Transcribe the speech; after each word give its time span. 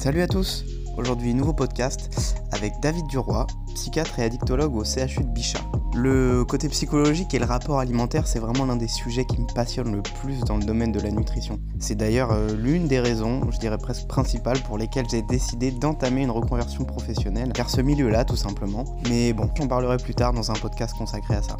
Salut 0.00 0.22
à 0.22 0.26
tous 0.26 0.64
Aujourd'hui, 0.96 1.34
nouveau 1.34 1.52
podcast 1.52 2.34
avec 2.52 2.72
David 2.80 3.06
Duroy, 3.08 3.46
psychiatre 3.74 4.18
et 4.18 4.24
addictologue 4.24 4.74
au 4.74 4.82
CHU 4.82 5.20
de 5.20 5.28
Bichat. 5.28 5.60
Le 5.94 6.42
côté 6.46 6.70
psychologique 6.70 7.34
et 7.34 7.38
le 7.38 7.44
rapport 7.44 7.80
alimentaire, 7.80 8.26
c'est 8.26 8.38
vraiment 8.38 8.64
l'un 8.64 8.76
des 8.76 8.88
sujets 8.88 9.26
qui 9.26 9.38
me 9.38 9.46
passionne 9.54 9.94
le 9.94 10.00
plus 10.00 10.40
dans 10.40 10.56
le 10.56 10.64
domaine 10.64 10.90
de 10.90 11.00
la 11.00 11.10
nutrition. 11.10 11.60
C'est 11.80 11.96
d'ailleurs 11.96 12.32
euh, 12.32 12.48
l'une 12.56 12.88
des 12.88 12.98
raisons, 12.98 13.42
je 13.50 13.58
dirais 13.58 13.76
presque 13.76 14.06
principales, 14.06 14.60
pour 14.60 14.78
lesquelles 14.78 15.06
j'ai 15.10 15.20
décidé 15.20 15.70
d'entamer 15.70 16.22
une 16.22 16.30
reconversion 16.30 16.86
professionnelle, 16.86 17.52
car 17.52 17.68
ce 17.68 17.82
milieu-là, 17.82 18.24
tout 18.24 18.36
simplement. 18.36 18.86
Mais 19.10 19.34
bon, 19.34 19.50
j'en 19.58 19.68
parlerai 19.68 19.98
plus 19.98 20.14
tard 20.14 20.32
dans 20.32 20.50
un 20.50 20.54
podcast 20.54 20.96
consacré 20.96 21.34
à 21.34 21.42
ça. 21.42 21.58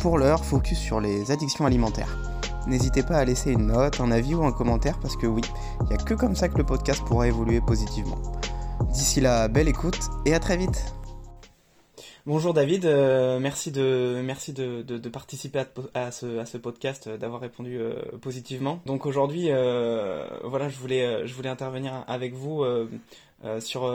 Pour 0.00 0.18
l'heure, 0.18 0.44
focus 0.44 0.76
sur 0.76 1.00
les 1.00 1.30
addictions 1.30 1.66
alimentaires. 1.66 2.18
N'hésitez 2.68 3.02
pas 3.02 3.16
à 3.16 3.24
laisser 3.24 3.52
une 3.52 3.68
note, 3.68 3.98
un 4.00 4.10
avis 4.10 4.34
ou 4.34 4.44
un 4.44 4.52
commentaire 4.52 4.98
parce 5.00 5.16
que 5.16 5.26
oui, 5.26 5.40
il 5.80 5.86
n'y 5.86 5.94
a 5.94 5.96
que 5.96 6.12
comme 6.12 6.36
ça 6.36 6.48
que 6.48 6.58
le 6.58 6.64
podcast 6.64 7.02
pourra 7.06 7.26
évoluer 7.26 7.62
positivement. 7.62 8.18
D'ici 8.92 9.22
là, 9.22 9.48
belle 9.48 9.68
écoute 9.68 9.98
et 10.26 10.34
à 10.34 10.38
très 10.38 10.58
vite. 10.58 10.94
Bonjour 12.28 12.52
David, 12.52 12.84
euh, 12.84 13.40
merci 13.40 13.72
de 13.72 15.08
participer 15.08 15.62
à, 15.94 16.10
ce, 16.10 16.58
podcast, 16.58 17.06
euh, 17.06 17.16
d'avoir 17.16 17.40
répondu 17.40 17.78
euh, 17.78 17.94
positivement. 18.20 18.82
Donc 18.84 19.06
aujourd'hui, 19.06 19.46
voilà, 20.44 20.68
je 20.68 20.76
voulais 20.76 21.48
intervenir 21.48 22.04
avec 22.06 22.34
vous 22.34 22.66
sur 23.60 23.88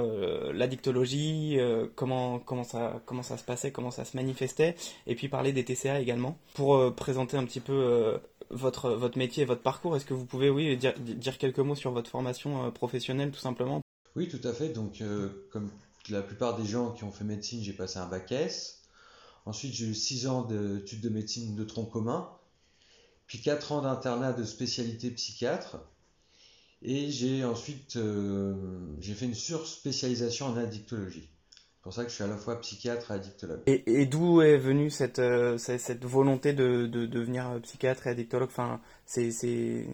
l'addictologie, 0.52 1.60
comment 1.96 2.40
comment 2.40 2.64
ça 2.64 3.02
comment 3.06 3.22
ça 3.22 3.38
se 3.38 3.44
passait, 3.44 3.72
comment 3.72 3.92
ça 3.92 4.04
se 4.04 4.18
manifestait, 4.18 4.74
et 5.06 5.14
puis 5.14 5.28
parler 5.28 5.54
des 5.54 5.64
TCA 5.64 6.00
également 6.00 6.36
pour 6.56 6.96
présenter 6.96 7.38
un 7.38 7.46
petit 7.46 7.60
peu 7.60 8.18
votre, 8.50 8.92
votre 8.92 9.18
métier 9.18 9.44
et 9.44 9.46
votre 9.46 9.62
parcours. 9.62 9.96
Est-ce 9.96 10.06
que 10.06 10.14
vous 10.14 10.26
pouvez 10.26 10.50
oui, 10.50 10.78
dire, 10.78 10.94
dire, 11.00 11.38
quelques 11.38 11.60
mots 11.60 11.76
sur 11.76 11.92
votre 11.92 12.10
formation 12.10 12.66
euh, 12.66 12.72
professionnelle 12.72 13.32
tout 13.32 13.40
simplement? 13.40 13.82
Oui, 14.16 14.28
tout 14.28 14.46
à 14.48 14.54
fait. 14.54 14.70
Donc, 14.70 15.02
euh, 15.02 15.48
comme 15.52 15.70
la 16.10 16.22
plupart 16.22 16.58
des 16.58 16.66
gens 16.66 16.92
qui 16.92 17.04
ont 17.04 17.12
fait 17.12 17.24
médecine, 17.24 17.64
j'ai 17.64 17.74
passé 17.74 18.00
un 18.00 18.08
bac 18.08 18.32
S. 18.32 18.84
Ensuite, 19.46 19.74
j'ai 19.74 19.86
eu 19.86 19.96
6 19.96 20.28
ans 20.28 20.44
d'études 20.44 21.02
de 21.02 21.10
médecine 21.10 21.56
de 21.56 21.64
tronc 21.64 21.86
commun, 21.86 22.30
puis 23.28 23.42
4 23.42 23.72
ans 23.74 23.82
d'internat 23.82 24.34
de 24.34 24.44
spécialité 24.44 25.12
psychiatre. 25.12 25.78
Et 26.82 27.12
j'ai 27.12 27.46
ensuite 27.46 27.96
euh, 27.96 28.54
j'ai 29.00 29.14
fait 29.14 29.26
une 29.26 29.34
surspécialisation 29.34 30.48
en 30.48 30.58
addictologie. 30.58 31.30
C'est 31.84 31.90
pour 31.90 31.94
ça 31.96 32.04
que 32.06 32.12
je 32.12 32.16
suis 32.16 32.24
à 32.24 32.28
la 32.28 32.38
fois 32.38 32.62
psychiatre 32.62 33.12
et 33.12 33.16
addictologue. 33.16 33.60
Et, 33.66 34.06
d'où 34.06 34.42
est 34.42 34.58
venue 34.58 34.90
cette, 34.90 35.20
euh, 35.20 35.58
cette, 35.58 36.06
volonté 36.06 36.54
de, 36.54 36.88
de, 36.88 37.06
devenir 37.06 37.60
psychiatre 37.64 38.08
et 38.08 38.12
addictologue? 38.12 38.48
Enfin, 38.48 38.80
C'est 39.06 39.86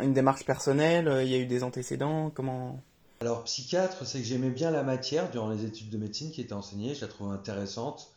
une 0.00 0.12
démarche 0.12 0.44
personnelle 0.44 1.10
Il 1.24 1.28
y 1.28 1.34
a 1.34 1.38
eu 1.38 1.46
des 1.46 1.64
antécédents 1.64 2.30
Comment? 2.30 2.80
Alors, 3.20 3.42
psychiatre, 3.42 4.06
c'est 4.06 4.20
que 4.20 4.24
j'aimais 4.24 4.50
bien 4.50 4.70
la 4.70 4.84
matière 4.84 5.28
durant 5.28 5.50
les 5.50 5.64
études 5.64 5.90
de 5.90 5.98
médecine 5.98 6.30
qui 6.30 6.40
était 6.40 6.52
enseignée. 6.52 6.94
Je 6.94 7.00
la 7.00 7.08
trouvais 7.08 7.34
intéressante. 7.34 8.12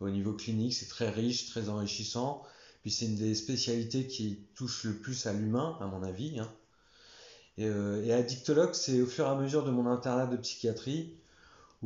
Au 0.00 0.10
niveau 0.10 0.32
clinique, 0.32 0.74
c'est 0.74 0.88
très 0.88 1.08
riche, 1.08 1.48
très 1.48 1.68
enrichissant. 1.68 2.42
Puis 2.82 2.90
c'est 2.90 3.04
une 3.04 3.14
des 3.14 3.36
spécialités 3.36 4.08
qui 4.08 4.40
touche 4.56 4.82
le 4.82 4.94
plus 4.94 5.26
à 5.26 5.32
l'humain, 5.32 5.78
à 5.80 5.86
mon 5.86 6.02
avis. 6.02 6.40
Hein. 6.40 6.50
Et, 7.58 7.66
euh, 7.66 8.04
et 8.04 8.12
addictologue, 8.12 8.74
c'est 8.74 9.00
au 9.00 9.06
fur 9.06 9.24
et 9.24 9.28
à 9.28 9.36
mesure 9.36 9.64
de 9.64 9.70
mon 9.70 9.86
internat 9.86 10.26
de 10.26 10.36
psychiatrie 10.36 11.14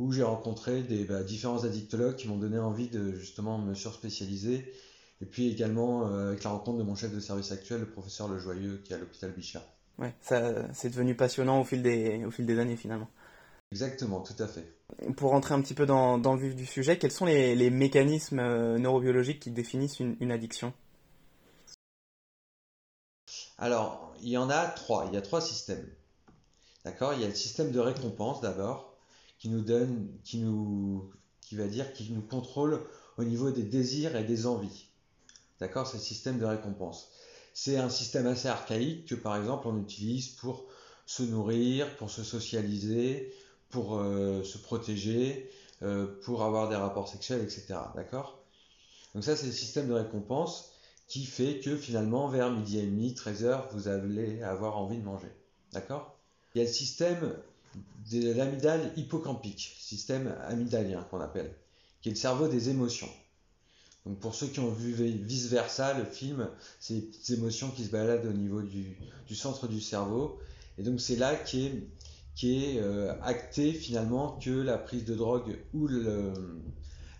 où 0.01 0.11
j'ai 0.11 0.23
rencontré 0.23 0.81
des 0.81 1.05
bah, 1.05 1.21
différents 1.23 1.63
addictologues 1.63 2.15
qui 2.15 2.27
m'ont 2.27 2.37
donné 2.37 2.57
envie 2.57 2.89
de 2.89 3.13
justement 3.13 3.59
me 3.59 3.75
surspécialiser. 3.75 4.73
Et 5.21 5.25
puis 5.25 5.51
également 5.51 6.07
euh, 6.07 6.29
avec 6.29 6.43
la 6.43 6.49
rencontre 6.49 6.79
de 6.79 6.83
mon 6.83 6.95
chef 6.95 7.13
de 7.13 7.19
service 7.19 7.51
actuel, 7.51 7.81
le 7.81 7.89
professeur 7.89 8.27
Lejoyeux, 8.27 8.81
qui 8.83 8.93
est 8.93 8.95
à 8.95 8.99
l'hôpital 8.99 9.31
Bichat. 9.31 9.63
Ouais, 9.99 10.15
ça 10.21 10.73
c'est 10.73 10.89
devenu 10.89 11.15
passionnant 11.15 11.61
au 11.61 11.63
fil 11.63 11.83
des, 11.83 12.25
au 12.25 12.31
fil 12.31 12.47
des 12.47 12.57
années 12.57 12.77
finalement. 12.77 13.07
Exactement, 13.71 14.21
tout 14.21 14.41
à 14.41 14.47
fait. 14.47 14.75
Pour 15.15 15.29
rentrer 15.29 15.53
un 15.53 15.61
petit 15.61 15.75
peu 15.75 15.85
dans, 15.85 16.17
dans 16.17 16.33
le 16.33 16.41
vif 16.41 16.55
du 16.55 16.65
sujet, 16.65 16.97
quels 16.97 17.11
sont 17.11 17.25
les, 17.25 17.55
les 17.55 17.69
mécanismes 17.69 18.39
euh, 18.39 18.79
neurobiologiques 18.79 19.39
qui 19.39 19.51
définissent 19.51 19.99
une, 19.99 20.17
une 20.19 20.31
addiction? 20.31 20.73
Alors, 23.59 24.13
il 24.23 24.29
y 24.29 24.37
en 24.37 24.49
a 24.49 24.65
trois. 24.65 25.05
Il 25.07 25.13
y 25.13 25.17
a 25.17 25.21
trois 25.21 25.39
systèmes. 25.39 25.87
D'accord? 26.83 27.13
Il 27.13 27.21
y 27.21 27.23
a 27.23 27.27
le 27.27 27.35
système 27.35 27.71
de 27.71 27.79
récompense 27.79 28.41
d'abord 28.41 28.90
qui 29.41 29.49
nous 29.49 29.61
donne, 29.61 30.07
qui 30.23 30.37
nous, 30.37 31.11
qui 31.41 31.55
va 31.55 31.65
dire, 31.65 31.91
qui 31.93 32.11
nous 32.11 32.21
contrôle 32.21 32.79
au 33.17 33.23
niveau 33.23 33.49
des 33.49 33.63
désirs 33.63 34.15
et 34.15 34.23
des 34.23 34.45
envies. 34.45 34.85
D'accord 35.59 35.87
C'est 35.87 35.97
le 35.97 36.03
système 36.03 36.37
de 36.37 36.45
récompense. 36.45 37.09
C'est 37.55 37.77
un 37.77 37.89
système 37.89 38.27
assez 38.27 38.47
archaïque 38.47 39.07
que 39.07 39.15
par 39.15 39.35
exemple 39.35 39.67
on 39.67 39.81
utilise 39.81 40.29
pour 40.29 40.67
se 41.07 41.23
nourrir, 41.23 41.97
pour 41.97 42.11
se 42.11 42.23
socialiser, 42.23 43.33
pour 43.69 43.97
euh, 43.97 44.43
se 44.43 44.59
protéger, 44.59 45.49
euh, 45.81 46.05
pour 46.23 46.43
avoir 46.43 46.69
des 46.69 46.75
rapports 46.75 47.07
sexuels, 47.07 47.41
etc. 47.41 47.79
D'accord? 47.95 48.43
Donc 49.15 49.23
ça 49.23 49.35
c'est 49.35 49.47
le 49.47 49.53
système 49.53 49.87
de 49.87 49.93
récompense 49.93 50.71
qui 51.07 51.25
fait 51.25 51.59
que 51.59 51.75
finalement 51.75 52.27
vers 52.27 52.51
midi 52.51 52.77
et 52.77 52.85
demi, 52.85 53.13
13h, 53.13 53.63
vous 53.71 53.87
allez 53.87 54.43
avoir 54.43 54.77
envie 54.77 54.97
de 54.97 55.03
manger. 55.03 55.31
D'accord? 55.73 56.15
Il 56.53 56.59
y 56.59 56.61
a 56.61 56.67
le 56.67 56.71
système 56.71 57.35
de 58.11 58.33
l'amygdale 58.33 58.91
hippocampique, 58.97 59.75
système 59.79 60.35
amygdalien 60.47 61.03
qu'on 61.09 61.21
appelle, 61.21 61.53
qui 62.01 62.09
est 62.09 62.13
le 62.13 62.17
cerveau 62.17 62.47
des 62.47 62.69
émotions. 62.69 63.09
Donc 64.05 64.19
pour 64.19 64.33
ceux 64.33 64.47
qui 64.47 64.59
ont 64.59 64.71
vu 64.71 64.93
vice 64.93 65.47
versa 65.47 65.97
le 65.97 66.05
film, 66.05 66.49
c'est 66.79 67.03
les 67.29 67.35
émotions 67.35 67.69
qui 67.69 67.83
se 67.83 67.91
baladent 67.91 68.25
au 68.25 68.33
niveau 68.33 68.61
du, 68.61 68.95
centre 69.33 69.67
du 69.67 69.79
cerveau. 69.79 70.39
Et 70.77 70.83
donc 70.83 70.99
c'est 70.99 71.15
là 71.15 71.35
qui 71.35 71.67
est, 71.67 71.87
qui 72.35 72.63
est 72.63 72.79
euh, 72.79 73.13
acté 73.21 73.73
finalement 73.73 74.39
que 74.43 74.49
la 74.49 74.77
prise 74.77 75.05
de 75.05 75.13
drogue 75.13 75.59
ou 75.73 75.87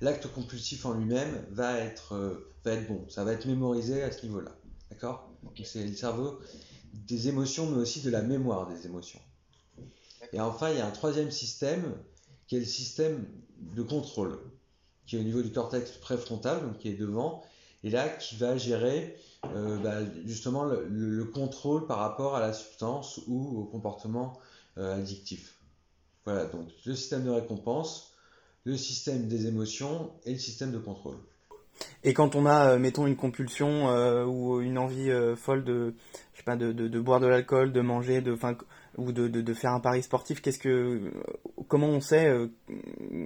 l'acte 0.01 0.27
compulsif 0.33 0.85
en 0.85 0.93
lui-même 0.93 1.45
va 1.51 1.77
être, 1.77 2.15
euh, 2.15 2.51
va 2.65 2.71
être 2.73 2.87
bon. 2.87 3.05
Ça 3.09 3.23
va 3.23 3.33
être 3.33 3.45
mémorisé 3.45 4.01
à 4.01 4.11
ce 4.11 4.25
niveau-là. 4.25 4.51
D'accord? 4.89 5.31
C'est 5.63 5.85
le 5.85 5.95
cerveau 5.95 6.39
des 6.93 7.27
émotions, 7.27 7.69
mais 7.69 7.77
aussi 7.77 8.01
de 8.01 8.09
la 8.09 8.21
mémoire 8.21 8.67
des 8.67 8.85
émotions. 8.85 9.19
Et 10.33 10.39
enfin, 10.39 10.69
il 10.69 10.77
y 10.77 10.81
a 10.81 10.87
un 10.87 10.91
troisième 10.91 11.31
système 11.31 11.95
qui 12.47 12.55
est 12.55 12.59
le 12.59 12.65
système 12.65 13.25
de 13.75 13.81
contrôle, 13.81 14.39
qui 15.05 15.15
est 15.15 15.19
au 15.19 15.23
niveau 15.23 15.41
du 15.41 15.51
cortex 15.51 15.91
préfrontal, 15.91 16.61
donc 16.61 16.79
qui 16.79 16.89
est 16.89 16.95
devant, 16.95 17.43
et 17.83 17.89
là 17.89 18.07
qui 18.09 18.35
va 18.35 18.57
gérer 18.57 19.15
euh, 19.55 19.77
bah, 19.77 19.99
justement 20.25 20.65
le, 20.65 21.25
contrôle 21.25 21.87
par 21.87 21.97
rapport 21.97 22.35
à 22.35 22.39
la 22.39 22.53
substance 22.53 23.21
ou 23.27 23.61
au 23.61 23.63
comportement 23.65 24.39
euh, 24.77 24.97
addictif. 24.97 25.57
Voilà, 26.25 26.45
donc 26.45 26.67
le 26.85 26.95
système 26.95 27.25
de 27.25 27.29
récompense, 27.29 28.13
le 28.63 28.77
système 28.77 29.27
des 29.27 29.47
émotions 29.47 30.11
et 30.25 30.33
le 30.33 30.39
système 30.39 30.71
de 30.71 30.77
contrôle. 30.77 31.17
Et 32.03 32.13
quand 32.13 32.35
on 32.35 32.45
a, 32.45 32.71
euh, 32.71 32.79
mettons, 32.79 33.07
une 33.07 33.15
compulsion 33.15 33.87
ou 34.25 34.61
une 34.61 34.77
envie 34.77 35.11
folle 35.35 35.63
de, 35.63 35.95
je 36.33 36.39
sais 36.39 36.43
pas, 36.43 36.55
de, 36.55 36.99
boire 36.99 37.19
de 37.19 37.27
l'alcool, 37.27 37.71
de 37.71 37.81
manger, 37.81 38.21
de, 38.21 38.35
ou 38.97 39.11
de, 39.11 39.53
faire 39.53 39.73
un 39.73 39.79
pari 39.79 40.03
sportif 40.03 40.41
Qu'est-ce 40.41 40.59
que, 40.59 41.11
comment 41.67 41.87
on 41.87 42.01
sait 42.01 42.27
euh, 42.27 42.47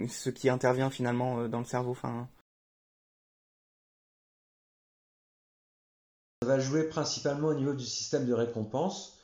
ce 0.10 0.30
qui 0.30 0.50
intervient 0.50 0.90
finalement 0.90 1.40
euh, 1.40 1.48
dans 1.48 1.60
le 1.60 1.66
cerveau 1.66 1.92
enfin... 1.92 2.28
Ça 6.42 6.50
va 6.50 6.60
jouer 6.60 6.84
principalement 6.84 7.48
au 7.48 7.56
niveau 7.56 7.74
du 7.74 7.86
système 7.86 8.28
de 8.28 8.34
récompense, 8.34 9.20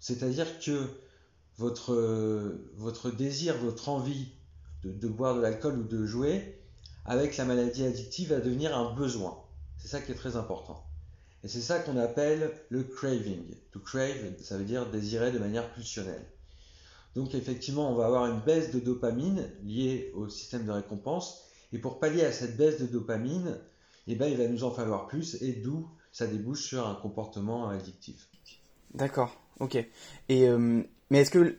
c'est-à-dire 0.00 0.58
que 0.58 0.88
votre, 1.56 3.10
désir, 3.12 3.56
votre 3.58 3.88
envie 3.88 4.32
de 4.82 5.06
boire 5.06 5.36
de 5.36 5.40
l'alcool 5.40 5.78
ou 5.78 5.84
de 5.84 6.04
jouer 6.04 6.63
avec 7.04 7.36
la 7.36 7.44
maladie 7.44 7.84
addictive 7.84 8.30
va 8.30 8.40
devenir 8.40 8.76
un 8.76 8.94
besoin. 8.94 9.38
C'est 9.78 9.88
ça 9.88 10.00
qui 10.00 10.12
est 10.12 10.16
très 10.16 10.36
important. 10.36 10.84
Et 11.42 11.48
c'est 11.48 11.60
ça 11.60 11.78
qu'on 11.78 11.98
appelle 11.98 12.50
le 12.70 12.84
craving. 12.84 13.54
To 13.72 13.80
crave, 13.80 14.32
ça 14.40 14.56
veut 14.56 14.64
dire 14.64 14.90
désirer 14.90 15.30
de 15.30 15.38
manière 15.38 15.70
pulsionnelle. 15.74 16.24
Donc 17.14 17.34
effectivement, 17.34 17.90
on 17.90 17.94
va 17.94 18.06
avoir 18.06 18.26
une 18.26 18.40
baisse 18.40 18.72
de 18.72 18.80
dopamine 18.80 19.50
liée 19.62 20.10
au 20.14 20.28
système 20.28 20.64
de 20.64 20.70
récompense. 20.70 21.44
Et 21.72 21.78
pour 21.78 22.00
pallier 22.00 22.24
à 22.24 22.32
cette 22.32 22.56
baisse 22.56 22.80
de 22.80 22.86
dopamine, 22.86 23.58
eh 24.06 24.14
ben, 24.14 24.26
il 24.26 24.36
va 24.36 24.48
nous 24.48 24.64
en 24.64 24.70
falloir 24.70 25.06
plus 25.06 25.40
et 25.42 25.52
d'où 25.52 25.88
ça 26.12 26.26
débouche 26.26 26.64
sur 26.64 26.86
un 26.86 26.94
comportement 26.94 27.68
addictif. 27.68 28.28
D'accord, 28.94 29.36
ok. 29.60 29.76
Et, 30.28 30.48
euh, 30.48 30.82
mais 31.10 31.20
est-ce 31.20 31.30
que 31.30 31.58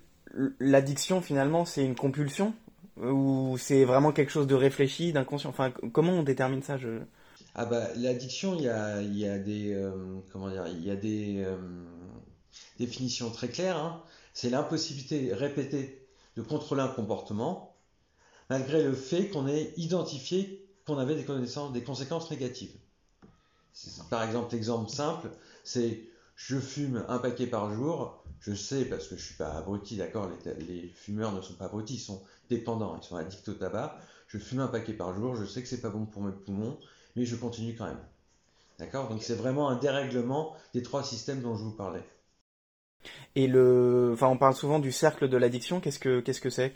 l'addiction 0.60 1.22
finalement 1.22 1.66
c'est 1.66 1.84
une 1.86 1.96
compulsion? 1.96 2.54
Ou 2.98 3.58
c'est 3.58 3.86
vraiment 3.86 4.12
quelque 4.12 4.32
chose 4.32 4.48
de 4.48 4.56
réfléchi, 4.56 5.14
d'inconscient? 5.14 5.50
Enfin, 5.50 5.72
comment 5.92 6.14
on 6.14 6.24
détermine 6.24 6.64
ça? 6.64 6.78
Je... 6.78 7.02
Ah 7.56 7.66
bah 7.66 7.88
l'addiction, 7.96 8.56
il 8.56 8.64
y 8.64 8.70
a, 8.70 9.02
y 9.02 9.28
a 9.28 9.38
des 9.38 9.74
euh, 9.74 9.92
comment 10.32 10.50
dire, 10.50 10.68
y 10.68 10.92
a 10.92 10.96
des 10.96 11.44
euh, 11.46 11.58
définitions 12.80 13.30
très 13.30 13.48
claires. 13.48 13.78
Hein. 13.78 14.02
C'est 14.34 14.50
l'impossibilité 14.50 15.34
répétée 15.34 16.08
de 16.36 16.42
contrôler 16.42 16.82
un 16.82 16.90
comportement 16.90 17.76
malgré 18.50 18.84
le 18.84 18.94
fait 18.94 19.30
qu'on 19.30 19.48
ait 19.48 19.74
identifié 19.78 20.68
qu'on 20.86 20.98
avait 20.98 21.16
des, 21.16 21.26
des 21.74 21.84
conséquces 21.84 22.30
négatives. 22.30 22.76
Par 24.10 24.24
exemple, 24.24 24.54
l'exemple 24.54 24.90
simple, 24.90 25.30
c'est 25.64 26.02
je 26.36 26.60
fume 26.60 27.06
un 27.08 27.18
paquet 27.18 27.48
par 27.48 27.74
jour, 27.74 28.25
je 28.46 28.54
sais, 28.54 28.86
parce 28.86 29.08
que 29.08 29.18
je 29.18 29.26
suis 29.26 29.34
pas 29.34 29.54
abruti, 29.54 29.98
d'accord, 29.98 30.30
les, 30.46 30.88
fumeurs 30.90 31.32
ne 31.32 31.42
sont 31.42 31.56
pas 31.56 31.66
abrutis, 31.66 31.96
ils 31.96 32.00
sont 32.00 32.22
dépendants, 32.48 32.96
ils 33.02 33.04
sont 33.04 33.16
addicts 33.16 33.50
au 33.50 33.54
tabac, 33.54 33.98
je 34.28 34.38
fume 34.38 34.60
un 34.60 34.68
paquet 34.68 34.94
par 34.94 35.16
jour, 35.16 35.36
je 35.36 35.46
sais 35.46 35.64
que 35.64 35.68
c'est 35.68 35.82
pas 35.82 35.90
bon 35.90 36.06
pour 36.06 36.22
mes 36.22 36.32
poumons, 36.32 36.78
mais 37.16 37.26
je 37.26 37.36
continue 37.36 37.76
quand 37.76 37.88
même. 37.88 38.04
D'accord? 38.78 39.10
Donc 39.10 39.24
c'est 39.24 39.34
vraiment 39.34 39.70
un 39.70 39.78
dérèglement 39.78 40.56
des 40.76 40.84
trois 40.84 41.04
systèmes 41.04 41.42
dont 41.42 41.56
je 41.56 41.64
vous 41.64 41.72
parlais. 41.72 42.04
Et 43.36 43.48
le, 43.48 44.12
enfin, 44.14 44.28
on 44.28 44.38
parle 44.38 44.54
souvent 44.54 44.78
du 44.78 44.92
cercle 44.92 45.28
de 45.28 45.38
l'addiction. 45.38 45.80
Qu'est-ce 45.80 46.00
que 46.00 46.20
qu'est-ce 46.20 46.42
que 46.42 46.50
c'est 46.50 46.74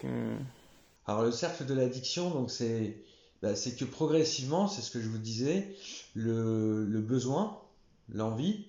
Alors 1.06 1.24
le 1.24 1.31
cercle 1.31 1.65
de 1.65 1.74
l'addiction, 1.75 2.31
donc 2.31 2.50
c'est 2.50 3.04
bah, 3.44 3.56
c'est 3.56 3.75
que 3.75 3.86
progressivement, 3.86 4.68
c'est 4.68 4.81
ce 4.81 4.89
que 4.89 5.00
je 5.00 5.07
vous 5.07 5.18
disais, 5.19 5.75
le, 6.15 6.86
le 6.86 7.01
besoin, 7.01 7.62
l'envie. 8.12 8.65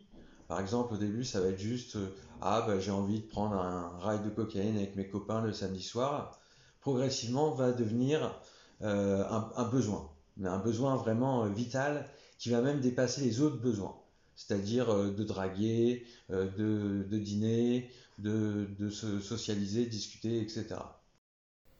Par 0.48 0.60
exemple, 0.60 0.94
au 0.94 0.96
début, 0.96 1.24
ça 1.24 1.40
va 1.40 1.48
être 1.48 1.58
juste 1.58 1.96
euh, 1.96 2.12
ah 2.40 2.64
bah, 2.66 2.78
j'ai 2.78 2.90
envie 2.90 3.20
de 3.20 3.26
prendre 3.26 3.54
un 3.56 3.98
ride 4.00 4.24
de 4.24 4.30
cocaïne 4.30 4.76
avec 4.76 4.96
mes 4.96 5.08
copains 5.08 5.42
le 5.42 5.52
samedi 5.52 5.82
soir. 5.82 6.38
Progressivement, 6.80 7.50
va 7.50 7.72
devenir 7.72 8.40
euh, 8.82 9.24
un, 9.28 9.52
un, 9.56 9.68
besoin, 9.68 10.10
mais 10.36 10.48
un 10.48 10.58
besoin 10.58 10.96
vraiment 10.96 11.44
euh, 11.44 11.48
vital 11.48 12.08
qui 12.38 12.50
va 12.50 12.62
même 12.62 12.80
dépasser 12.80 13.20
les 13.20 13.42
autres 13.42 13.60
besoins, 13.60 13.94
c'est-à-dire 14.34 14.90
euh, 14.90 15.10
de 15.10 15.24
draguer, 15.24 16.06
euh, 16.30 16.48
de, 16.56 17.18
dîner, 17.18 17.90
de, 18.18 18.66
se 18.90 19.20
socialiser, 19.20 19.84
discuter, 19.84 20.40
etc. 20.40 20.76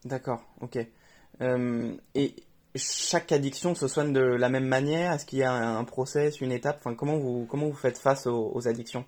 D'accord, 0.05 0.43
ok. 0.61 0.77
Et 2.13 2.35
chaque 2.75 3.31
addiction 3.31 3.75
se 3.75 3.87
soigne 3.87 4.13
de 4.13 4.21
la 4.21 4.49
même 4.49 4.67
manière? 4.67 5.13
Est-ce 5.13 5.25
qu'il 5.25 5.39
y 5.39 5.43
a 5.43 5.53
un, 5.53 5.83
process, 5.83 6.39
une 6.41 6.51
étape? 6.51 6.77
Enfin, 6.79 6.95
comment, 6.95 7.17
vous, 7.17 7.45
comment 7.49 7.67
vous 7.67 7.75
faites 7.75 7.97
face 7.97 8.27
aux, 8.27 8.67
addictions? 8.67 9.05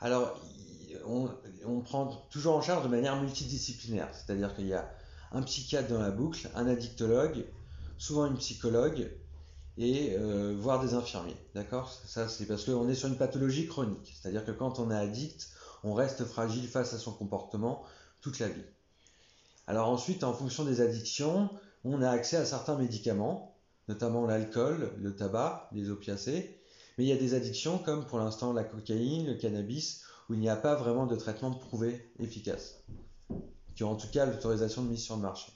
Alors, 0.00 0.38
on, 1.08 1.80
prend 1.80 2.06
toujours 2.30 2.56
en 2.56 2.62
charge 2.62 2.84
de 2.84 2.88
manière 2.88 3.20
multidisciplinaire, 3.20 4.08
c'est-à-dire 4.12 4.54
qu'il 4.54 4.66
y 4.66 4.74
a 4.74 4.90
un 5.32 5.42
psychiatre 5.42 5.88
dans 5.88 6.00
la 6.00 6.10
boucle, 6.10 6.48
un 6.54 6.66
addictologue, 6.66 7.44
souvent 7.96 8.26
une 8.26 8.36
psychologue, 8.36 9.10
et 9.78 10.16
euh, 10.18 10.56
voir 10.58 10.82
des 10.82 10.94
infirmiers. 10.94 11.36
D'accord? 11.54 11.92
Ça, 12.04 12.28
c'est 12.28 12.46
parce 12.46 12.64
qu'on 12.64 12.88
est 12.88 12.94
sur 12.94 13.08
une 13.08 13.16
pathologie 13.16 13.66
chronique. 13.68 14.14
C'est-à-dire 14.20 14.44
que 14.44 14.50
quand 14.50 14.80
on 14.80 14.90
est 14.90 14.96
addict, 14.96 15.48
on 15.84 15.94
reste 15.94 16.24
fragile 16.24 16.66
face 16.66 16.94
à 16.94 16.98
son 16.98 17.12
comportement 17.12 17.84
toute 18.20 18.40
la 18.40 18.48
vie. 18.48 18.64
Alors 19.68 19.88
ensuite, 19.88 20.24
en 20.24 20.32
fonction 20.32 20.64
des 20.64 20.80
addictions, 20.80 21.48
on 21.84 22.02
a 22.02 22.10
accès 22.10 22.36
à 22.36 22.44
certains 22.44 22.76
médicaments, 22.76 23.54
notamment 23.86 24.26
l'alcool, 24.26 24.92
le 24.98 25.14
tabac, 25.14 25.68
les 25.72 25.90
opiacés. 25.90 26.58
Mais 26.96 27.04
il 27.04 27.08
y 27.08 27.12
a 27.12 27.16
des 27.16 27.34
addictions 27.34 27.78
comme 27.78 28.04
pour 28.04 28.18
l'instant 28.18 28.52
la 28.52 28.64
cocaïne, 28.64 29.26
le 29.26 29.34
cannabis, 29.34 30.02
où 30.28 30.34
il 30.34 30.40
n'y 30.40 30.48
a 30.48 30.56
pas 30.56 30.74
vraiment 30.74 31.06
de 31.06 31.16
traitement 31.16 31.50
prouvé 31.50 32.10
efficace, 32.18 32.82
qui 33.74 33.84
ont 33.84 33.92
en 33.92 33.96
tout 33.96 34.08
cas 34.12 34.26
l'autorisation 34.26 34.82
de 34.82 34.88
mise 34.88 35.02
sur 35.02 35.16
le 35.16 35.22
marché. 35.22 35.52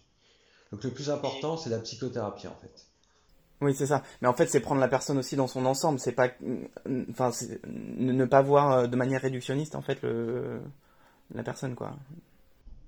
Donc 0.71 0.85
le 0.85 0.91
plus 0.91 1.11
important, 1.11 1.57
c'est 1.57 1.71
la 1.71 1.79
psychothérapie 1.79 2.49
en 2.49 2.57
fait. 2.57 2.87
Oui, 3.61 3.75
c'est 3.75 3.87
ça. 3.87 4.03
Mais 4.21 4.29
en 4.29 4.35
fait, 4.35 4.49
c'est 4.49 4.61
prendre 4.61 4.81
la 4.81 4.89
personne 4.89 5.19
aussi 5.19 5.37
dans 5.37 5.47
son 5.47 5.65
ensemble. 5.67 6.01
C'est 6.01 6.13
pas, 6.13 6.31
enfin, 7.11 7.31
ne 7.65 8.25
pas 8.25 8.43
voir 8.43 8.73
euh, 8.73 8.87
de 8.89 8.97
manière 8.97 9.23
réductionniste 9.23 9.77
en 9.77 9.83
fait 9.83 10.03
le 10.03 10.61
la 11.33 11.43
personne 11.43 11.75
quoi. 11.77 11.97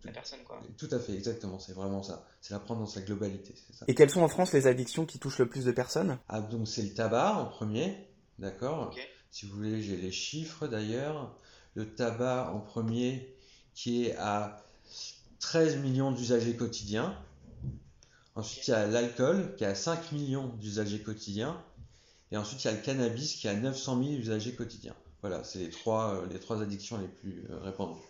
La 0.04 0.12
personne 0.12 0.40
quoi. 0.44 0.60
Tout 0.76 0.88
à 0.90 0.98
fait, 0.98 1.12
exactement. 1.12 1.58
C'est 1.58 1.74
vraiment 1.74 2.02
ça. 2.02 2.26
C'est 2.40 2.52
la 2.52 2.60
prendre 2.60 2.80
dans 2.80 2.86
sa 2.86 3.02
globalité. 3.02 3.54
Ça. 3.70 3.84
Et 3.86 3.94
quelles 3.94 4.10
sont 4.10 4.22
en 4.22 4.28
France 4.28 4.52
les 4.52 4.66
addictions 4.66 5.06
qui 5.06 5.18
touchent 5.18 5.38
le 5.38 5.48
plus 5.48 5.64
de 5.64 5.72
personnes? 5.72 6.18
Ah 6.28 6.40
donc 6.40 6.66
c'est 6.66 6.82
le 6.82 6.92
tabac 6.92 7.36
en 7.36 7.46
premier, 7.46 7.96
d'accord? 8.38 8.94
Si 9.30 9.46
vous 9.46 9.56
voulez, 9.56 9.80
j'ai 9.80 9.96
les 9.96 10.12
chiffres 10.12 10.66
d'ailleurs. 10.66 11.36
Le 11.74 11.94
tabac 11.94 12.52
en 12.52 12.60
premier 12.60 13.34
qui 13.74 14.06
est 14.06 14.16
à 14.16 14.64
13 15.40 15.76
millions 15.78 16.12
d'usagers 16.12 16.56
quotidiens. 16.56 17.14
Ensuite, 18.36 18.68
il 18.68 18.70
y 18.70 18.74
a 18.74 18.86
l'alcool 18.86 19.54
qui 19.56 19.64
a 19.64 19.74
5 19.74 20.12
millions 20.12 20.48
d'usagers 20.60 21.00
quotidiens. 21.00 21.60
Et 22.32 22.36
ensuite, 22.36 22.64
il 22.64 22.68
y 22.68 22.70
a 22.70 22.74
le 22.74 22.80
cannabis 22.80 23.34
qui 23.34 23.46
a 23.48 23.54
900 23.54 24.02
000 24.02 24.14
usagers 24.14 24.54
quotidiens. 24.54 24.94
Voilà, 25.20 25.44
c'est 25.44 25.58
les 25.60 25.70
trois, 25.70 26.14
euh, 26.14 26.26
les 26.32 26.38
trois 26.38 26.60
addictions 26.62 26.98
les 26.98 27.08
plus 27.08 27.44
euh, 27.50 27.58
répandues. 27.60 28.00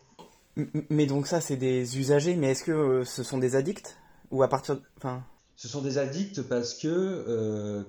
Mais 0.89 1.07
donc 1.07 1.27
ça, 1.27 1.41
c'est 1.41 1.57
des 1.57 1.99
usagers, 1.99 2.37
mais 2.37 2.53
est-ce 2.53 2.65
que 2.65 2.73
euh, 2.73 3.05
ce 3.05 3.23
sont 3.23 3.39
des 3.39 3.57
addicts? 3.57 3.97
Ou 4.31 4.43
à 4.43 4.49
partir... 4.49 4.81
Enfin... 4.97 5.25
Ce 5.57 5.69
sont 5.69 5.83
des 5.83 5.99
addicts 5.99 6.43
parce 6.43 6.75
que 6.75 7.85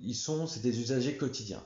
ils 0.00 0.14
sont, 0.14 0.46
c'est 0.46 0.60
des 0.60 0.80
usagers 0.80 1.16
quotidiens. 1.16 1.62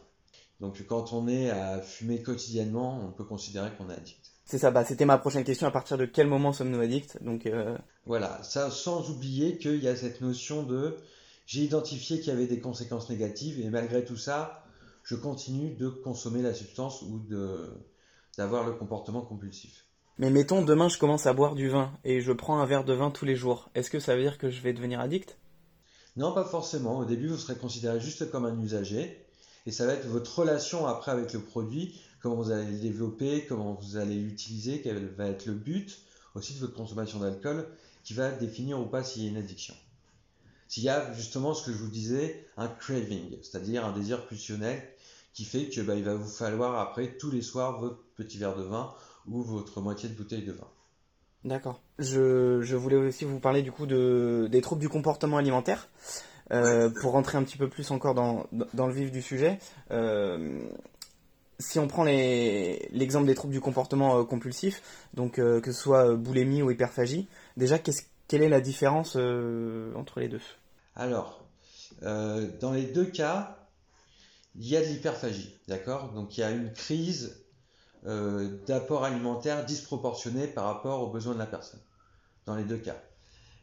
Donc 0.61 0.85
quand 0.87 1.12
on 1.12 1.29
est 1.29 1.51
à 1.51 1.81
fumer 1.81 2.23
quotidiennement, 2.23 3.01
on 3.05 3.12
peut 3.12 3.25
considérer 3.25 3.71
qu'on 3.77 3.91
est 3.91 3.95
addict. 3.95 4.31
C'est 4.45 4.59
ça, 4.59 4.71
bah, 4.71 4.85
c'était 4.85 5.06
ma 5.06 5.19
prochaine 5.19 5.45
question. 5.45 5.67
À 5.67 5.71
partir 5.71 5.97
de 5.97 6.05
quel 6.05 6.27
moment 6.27 6.53
sommes-nous 6.53 6.81
addicts? 6.81 7.23
Donc, 7.23 7.47
euh, 7.47 7.77
Voilà, 8.06 8.43
ça 8.43 8.71
sans 8.71 9.11
oublier 9.11 9.56
qu'il 9.56 9.83
y 9.83 9.89
a 9.89 9.97
cette 9.97 10.21
notion 10.21 10.62
de 10.62 10.97
j'ai 11.47 11.62
identifié 11.62 12.19
qu'il 12.21 12.29
y 12.29 12.37
avait 12.37 12.47
des 12.47 12.61
conséquences 12.61 13.11
négatives 13.11 13.61
et 13.61 13.69
malgré 13.69 14.05
tout 14.05 14.17
ça, 14.17 14.65
je 15.03 15.15
continue 15.15 15.75
de 15.75 15.89
consommer 15.89 16.43
la 16.43 16.55
substance 16.55 17.03
ou 17.03 17.19
de 17.19 17.71
d'avoir 18.37 18.67
le 18.67 18.73
comportement 18.73 19.21
compulsif. 19.21 19.85
Mais 20.19 20.31
mettons, 20.31 20.62
demain 20.62 20.89
je 20.89 20.99
commence 20.99 21.27
à 21.27 21.33
boire 21.33 21.55
du 21.55 21.69
vin 21.69 21.93
et 22.05 22.21
je 22.21 22.33
prends 22.33 22.59
un 22.61 22.67
verre 22.67 22.85
de 22.85 22.93
vin 22.93 23.11
tous 23.11 23.25
les 23.25 23.37
jours. 23.37 23.71
Est-ce 23.75 23.91
que 23.91 24.00
ça 24.00 24.17
veut 24.17 24.23
dire 24.23 24.39
que 24.39 24.50
je 24.50 24.61
vais 24.61 24.73
devenir 24.73 25.00
addict? 25.00 25.39
Non, 26.17 26.33
pas 26.33 26.45
forcément. 26.45 26.99
Au 26.99 27.05
début, 27.05 27.29
vous 27.29 27.37
serez 27.37 27.57
considéré 27.57 28.00
juste 28.00 28.31
comme 28.31 28.45
un 28.45 28.61
usager 28.61 29.24
et 29.66 29.70
ça 29.70 29.87
va 29.87 29.94
être 29.94 30.06
votre 30.06 30.38
relation 30.38 30.87
après 30.87 31.12
avec 31.12 31.32
le 31.32 31.40
produit 31.40 31.94
comment 32.25 32.37
vous 32.37 32.50
allez 32.50 32.70
le 32.70 32.78
développer, 32.78 33.44
comment 33.46 33.75
vous 33.75 33.99
allez 33.99 34.14
l'utiliser, 34.14 34.81
quel 34.81 35.08
va 35.08 35.28
être 35.28 35.44
le 35.44 35.52
but 35.52 36.00
aussi 36.34 36.55
de 36.55 36.61
votre 36.61 36.75
consommation 36.75 37.20
d'alcool 37.20 37.66
qui 38.02 38.14
va 38.14 38.31
définir 38.31 38.81
ou 38.81 38.87
pas 38.87 39.05
s'il 39.05 39.25
y 39.25 39.26
a 39.26 39.31
une 39.31 39.37
addiction. 39.37 39.75
S'il 40.66 40.84
y 40.84 40.88
a 40.88 41.12
justement 41.12 41.52
ce 41.52 41.66
que 41.66 41.72
je 41.72 41.76
vous 41.76 41.90
disais, 41.90 42.49
un 42.56 42.69
craving, 42.69 43.37
c'est-à-dire 43.43 43.84
un 43.84 43.93
désir 43.93 44.26
pulsionnel 44.26 44.82
qui 45.34 45.44
fait 45.44 45.69
que 45.69 45.82
bah, 45.82 45.96
il 45.96 46.05
va 46.05 46.14
vous 46.14 46.28
falloir 46.28 46.81
après 46.81 47.19
tous 47.19 47.31
les 47.31 47.43
soirs 47.43 47.78
votre 47.78 48.02
petit 48.16 48.38
verre 48.38 48.56
de 48.56 48.62
vin 48.62 48.94
ou 49.28 49.43
votre 49.43 49.82
moitié 49.82 50.08
de 50.08 50.14
bouteille 50.14 50.44
de 50.44 50.52
vin. 50.52 50.69
D'accord. 51.44 51.82
Je, 51.99 52.75
voulais 52.75 52.96
aussi 52.96 53.26
vous 53.26 53.38
parler 53.38 53.61
du 53.61 53.70
coup 53.70 53.84
de, 53.84 54.49
des 54.50 54.62
troubles 54.62 54.81
du 54.81 54.88
comportement 54.88 55.37
alimentaire. 55.37 55.88
Euh, 56.52 56.91
pour 56.91 57.12
rentrer 57.12 57.38
un 57.38 57.43
petit 57.43 57.56
peu 57.56 57.69
plus 57.69 57.91
encore 57.91 58.14
dans, 58.14 58.46
le 58.52 58.93
vif 58.93 59.11
du 59.11 59.23
sujet, 59.23 59.58
euh, 59.91 60.61
si 61.58 61.79
on 61.79 61.88
prend 61.88 62.05
l'exemple 62.05 63.26
des 63.26 63.35
troubles 63.35 63.55
du 63.55 63.61
comportement 63.61 64.19
euh, 64.19 64.25
compulsif, 64.25 64.82
donc 65.14 65.35
que 65.35 65.73
ce 65.73 65.73
soit 65.73 66.14
boulimie 66.14 66.62
ou 66.62 66.71
hyperphagie, 66.71 67.28
déjà 67.57 67.78
quelle 67.78 68.42
est 68.42 68.49
la 68.49 68.61
différence 68.61 69.16
entre 69.16 70.21
les 70.21 70.28
deux? 70.28 70.40
Alors, 70.97 71.45
dans 72.02 72.73
les 72.73 72.85
deux 72.85 73.07
cas, 73.07 73.57
il 74.54 74.69
y 74.69 74.76
a 74.76 74.80
de 74.80 74.87
l'hyperphagie, 74.87 75.57
d'accord? 75.66 76.12
Donc 76.12 76.37
il 76.37 76.40
y 76.40 76.45
a 76.45 76.50
une 76.50 76.73
crise 76.73 77.40
d'apport 78.04 79.04
alimentaire 79.04 79.64
disproportionné 79.64 80.47
par 80.47 80.66
rapport 80.66 81.00
aux 81.00 81.11
besoins 81.11 81.33
de 81.33 81.38
la 81.38 81.47
personne, 81.47 81.80
dans 82.45 82.54
les 82.54 82.64
deux 82.64 82.76
cas. 82.76 82.97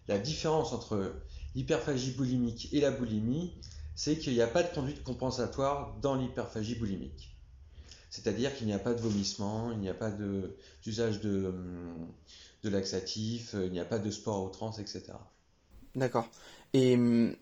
La 0.07 0.17
différence 0.17 0.73
entre 0.73 1.13
l'hyperphagie 1.55 2.11
boulimique 2.11 2.69
et 2.73 2.81
la 2.81 2.91
boulimie, 2.91 3.53
c'est 3.95 4.17
qu'il 4.17 4.33
n'y 4.33 4.41
a 4.41 4.47
pas 4.47 4.63
de 4.63 4.73
conduite 4.73 5.03
compensatoire 5.03 5.95
dans 6.01 6.15
l'hyperphagie 6.15 6.75
boulimique. 6.75 7.35
C'est-à-dire 8.09 8.53
qu'il 8.55 8.67
n'y 8.67 8.73
a 8.73 8.79
pas 8.79 8.93
de 8.93 9.01
vomissement, 9.01 9.71
il 9.71 9.79
n'y 9.79 9.89
a 9.89 9.93
pas 9.93 10.11
d'usage 10.83 11.21
de, 11.21 11.47
hum, 11.47 12.07
de, 12.63 12.69
laxatifs, 12.69 13.55
il 13.55 13.71
n'y 13.71 13.79
a 13.79 13.85
pas 13.85 13.99
de 13.99 14.11
sport 14.11 14.35
à 14.35 14.43
outrance, 14.43 14.79
etc. 14.79 15.13
D'accord. 15.95 16.27
Et 16.73 16.95
hum, 16.95 17.35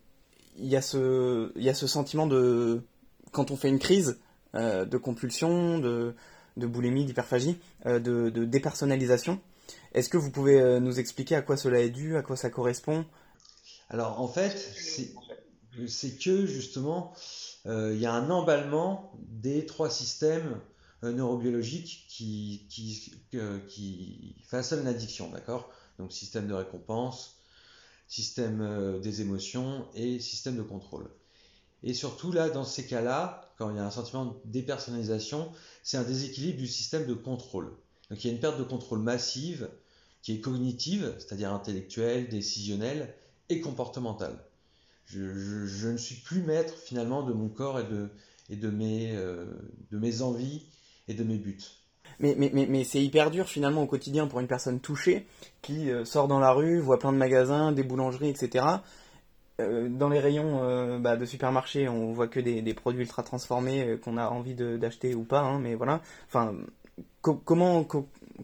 il 0.58 0.66
y, 0.66 0.76
a 0.76 0.82
ce, 0.82 1.86
sentiment 1.86 2.26
de, 2.26 2.82
quand 3.32 3.50
on 3.50 3.56
fait 3.56 3.68
une 3.68 3.78
crise 3.78 4.18
euh, 4.54 4.84
de 4.84 4.98
compulsion, 4.98 5.78
de, 5.78 6.14
de 6.56 6.66
boulimie, 6.66 7.04
d'hyperphagie, 7.04 7.58
euh, 7.86 7.98
de, 7.98 8.30
de, 8.30 8.44
dépersonnalisation. 8.44 9.40
Est-ce 9.92 10.08
que 10.08 10.18
vous 10.18 10.30
pouvez 10.30 10.60
euh, 10.60 10.80
nous 10.80 11.00
expliquer 11.00 11.36
à 11.36 11.42
quoi 11.42 11.56
cela 11.56 11.80
est 11.80 11.90
dû, 11.90 12.16
à 12.16 12.22
quoi 12.22 12.36
ça 12.36 12.50
correspond 12.50 13.06
Alors 13.90 14.20
en 14.20 14.28
fait, 14.28 14.56
c'est 15.88 16.18
que 16.18 16.46
justement, 16.46 17.12
euh, 17.66 17.92
il 17.92 18.00
y 18.00 18.06
a 18.06 18.12
un 18.12 18.30
emballement 18.30 19.12
des 19.18 19.66
trois 19.66 19.90
systèmes 19.90 20.60
euh, 21.02 21.12
neurobiologiques 21.12 22.06
qui, 22.08 22.66
qui, 22.68 24.36
façonnent 24.46 24.84
l'addiction, 24.84 25.28
d'accord? 25.30 25.70
Donc 25.98 26.12
système 26.12 26.46
de 26.46 26.54
récompense, 26.54 27.36
système 28.06 28.60
euh, 28.60 29.00
des 29.00 29.22
émotions 29.22 29.86
et 29.94 30.20
système 30.20 30.56
de 30.56 30.62
contrôle. 30.62 31.10
Et 31.82 31.92
surtout 31.92 32.30
là, 32.30 32.48
dans 32.48 32.64
ces 32.64 32.86
cas-là, 32.86 33.52
quand 33.58 33.70
il 33.70 33.76
y 33.76 33.80
a 33.80 33.84
un 33.84 33.90
sentiment 33.90 34.26
de 34.26 34.34
dépersonnalisation, 34.44 35.50
c'est 35.82 35.96
un 35.96 36.04
déséquilibre 36.04 36.58
du 36.58 36.68
système 36.68 37.06
de 37.06 37.14
contrôle. 37.14 37.76
Donc 38.08 38.22
il 38.22 38.28
y 38.28 38.30
a 38.30 38.34
une 38.34 38.40
perte 38.40 38.58
de 38.58 38.64
contrôle 38.64 39.00
massive 39.00 39.68
qui 40.22 40.34
est 40.34 40.40
cognitive, 40.40 41.14
c'est-à-dire 41.18 41.52
intellectuelle, 41.52 42.28
décisionnelle 42.28 43.14
et 43.50 43.60
je, 45.06 45.88
ne 45.88 45.96
suis 45.96 46.16
plus 46.16 46.42
maître 46.42 46.74
finalement 46.74 47.22
de 47.22 47.32
mon 47.32 47.48
corps 47.48 47.80
et 47.80 47.84
de, 47.84 48.08
et 48.48 48.56
de, 48.56 48.70
mes, 48.70 49.14
euh, 49.16 49.44
de 49.90 49.98
mes 49.98 50.22
envies 50.22 50.66
et 51.08 51.14
de 51.14 51.24
mes 51.24 51.36
buts. 51.36 51.58
Mais, 52.20 52.34
mais, 52.38 52.50
mais, 52.54 52.66
mais 52.68 52.84
c'est 52.84 53.02
hyper 53.02 53.30
dur 53.30 53.48
finalement 53.48 53.82
au 53.82 53.86
quotidien 53.86 54.26
pour 54.26 54.40
une 54.40 54.46
personne 54.46 54.78
touchée 54.80 55.26
qui 55.62 55.90
euh, 55.90 56.04
sort 56.04 56.28
dans 56.28 56.38
la 56.38 56.52
rue, 56.52 56.78
voit 56.78 56.98
plein 56.98 57.12
de 57.12 57.18
magasins, 57.18 57.72
des 57.72 57.82
boulangeries, 57.82 58.28
etc. 58.28 58.66
Euh, 59.60 59.88
dans 59.88 60.08
les 60.08 60.20
rayons 60.20 61.00
bah, 61.00 61.16
de 61.16 61.24
supermarché, 61.24 61.88
on 61.88 62.12
voit 62.12 62.28
que 62.28 62.40
des, 62.40 62.62
des 62.62 62.74
produits 62.74 63.02
ultra 63.02 63.22
transformés 63.22 63.98
qu'on 64.02 64.16
a 64.16 64.28
envie 64.28 64.54
d'acheter 64.54 65.14
ou 65.14 65.24
pas, 65.24 65.40
hein, 65.40 65.58
mais 65.58 65.74
voilà. 65.74 66.00
Enfin, 66.28 66.54
comment, 67.20 67.86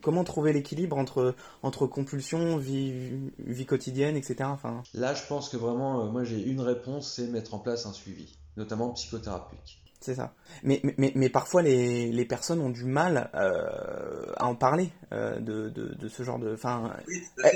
comment 0.02 0.24
trouver 0.24 0.52
l'équilibre 0.52 0.96
entre, 0.98 1.34
entre 1.62 1.86
compulsion, 1.86 2.56
vie, 2.56 3.30
vie 3.38 3.66
quotidienne, 3.66 4.16
etc. 4.16 4.36
Enfin... 4.44 4.82
Là, 4.94 5.14
je 5.14 5.24
pense 5.26 5.48
que 5.48 5.56
vraiment, 5.56 6.06
moi 6.06 6.24
j'ai 6.24 6.42
une 6.42 6.60
réponse, 6.60 7.14
c'est 7.14 7.26
mettre 7.28 7.54
en 7.54 7.58
place 7.58 7.86
un 7.86 7.92
suivi, 7.92 8.36
notamment 8.56 8.90
psychothérapeute. 8.90 9.78
C'est 10.00 10.14
ça. 10.14 10.34
Mais, 10.62 10.80
mais, 10.98 11.12
mais, 11.14 11.28
parfois, 11.28 11.62
les, 11.62 12.12
les, 12.12 12.24
personnes 12.24 12.60
ont 12.60 12.70
du 12.70 12.84
mal 12.84 13.30
euh, 13.34 14.32
à 14.36 14.46
en 14.46 14.54
parler 14.54 14.92
euh, 15.12 15.40
de, 15.40 15.68
de, 15.68 15.94
de, 15.94 16.08
ce 16.08 16.22
genre 16.22 16.38
de. 16.38 16.52
Enfin, 16.52 16.92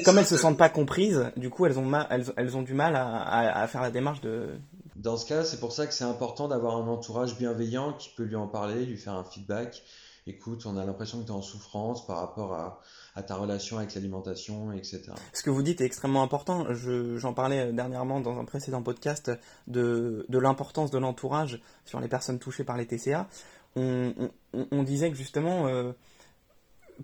comme 0.04 0.19
elles 0.19 0.26
se 0.26 0.37
sentent 0.37 0.59
pas 0.59 0.69
comprises, 0.69 1.30
du 1.37 1.50
coup, 1.50 1.66
elles 1.66 1.78
ont, 1.78 1.88
elles, 2.11 2.25
elles, 2.37 2.57
ont 2.57 2.62
du 2.62 2.75
mal 2.75 2.97
à, 2.97 3.61
à, 3.61 3.66
faire 3.66 3.83
la 3.83 3.90
démarche 3.90 4.21
de. 4.23 4.49
Dans 4.97 5.16
ce 5.16 5.26
cas, 5.26 5.45
c'est 5.45 5.61
pour 5.61 5.73
ça 5.73 5.87
que 5.87 5.95
c'est 5.95 6.04
important 6.04 6.49
d'avoir 6.49 6.76
un 6.76 6.88
entourage 6.88 7.37
bienveillant 7.37 7.92
qui 7.92 8.11
peut 8.16 8.25
lui 8.25 8.37
en 8.37 8.49
parler, 8.49 8.85
lui 8.85 8.97
faire 8.97 9.14
un 9.14 9.25
feedback. 9.25 9.83
Écoute, 10.27 10.67
on 10.67 10.77
a 10.77 10.85
l'impression 10.85 11.21
que 11.21 11.25
tu 11.25 11.31
es 11.31 11.35
en 11.35 11.43
souffrance 11.43 12.07
par 12.07 12.19
rapport 12.19 12.55
à, 12.55 13.23
ta 13.23 13.35
relation 13.35 13.79
avec 13.79 13.95
l'alimentation, 13.95 14.73
etc. 14.73 15.12
Ce 15.33 15.43
que 15.43 15.50
vous 15.50 15.62
dites 15.62 15.81
est 15.81 15.85
extrêmement 15.85 16.23
important. 16.23 16.67
J'en 16.73 17.35
parlais 17.35 17.73
dernièrement 17.73 18.21
dans 18.21 18.39
un 18.39 18.45
précédent 18.45 18.83
podcast 18.83 19.31
de, 19.67 20.27
l'importance 20.29 20.91
de 20.91 20.99
l'entourage 20.99 21.61
sur 21.85 22.00
les 22.00 22.09
personnes 22.09 22.39
touchées 22.39 22.65
par 22.65 22.77
les 22.77 22.87
TCA. 22.87 23.29
On, 23.77 24.83
disait 24.83 25.11
que 25.11 25.17
justement, 25.17 25.67
euh, 25.69 25.93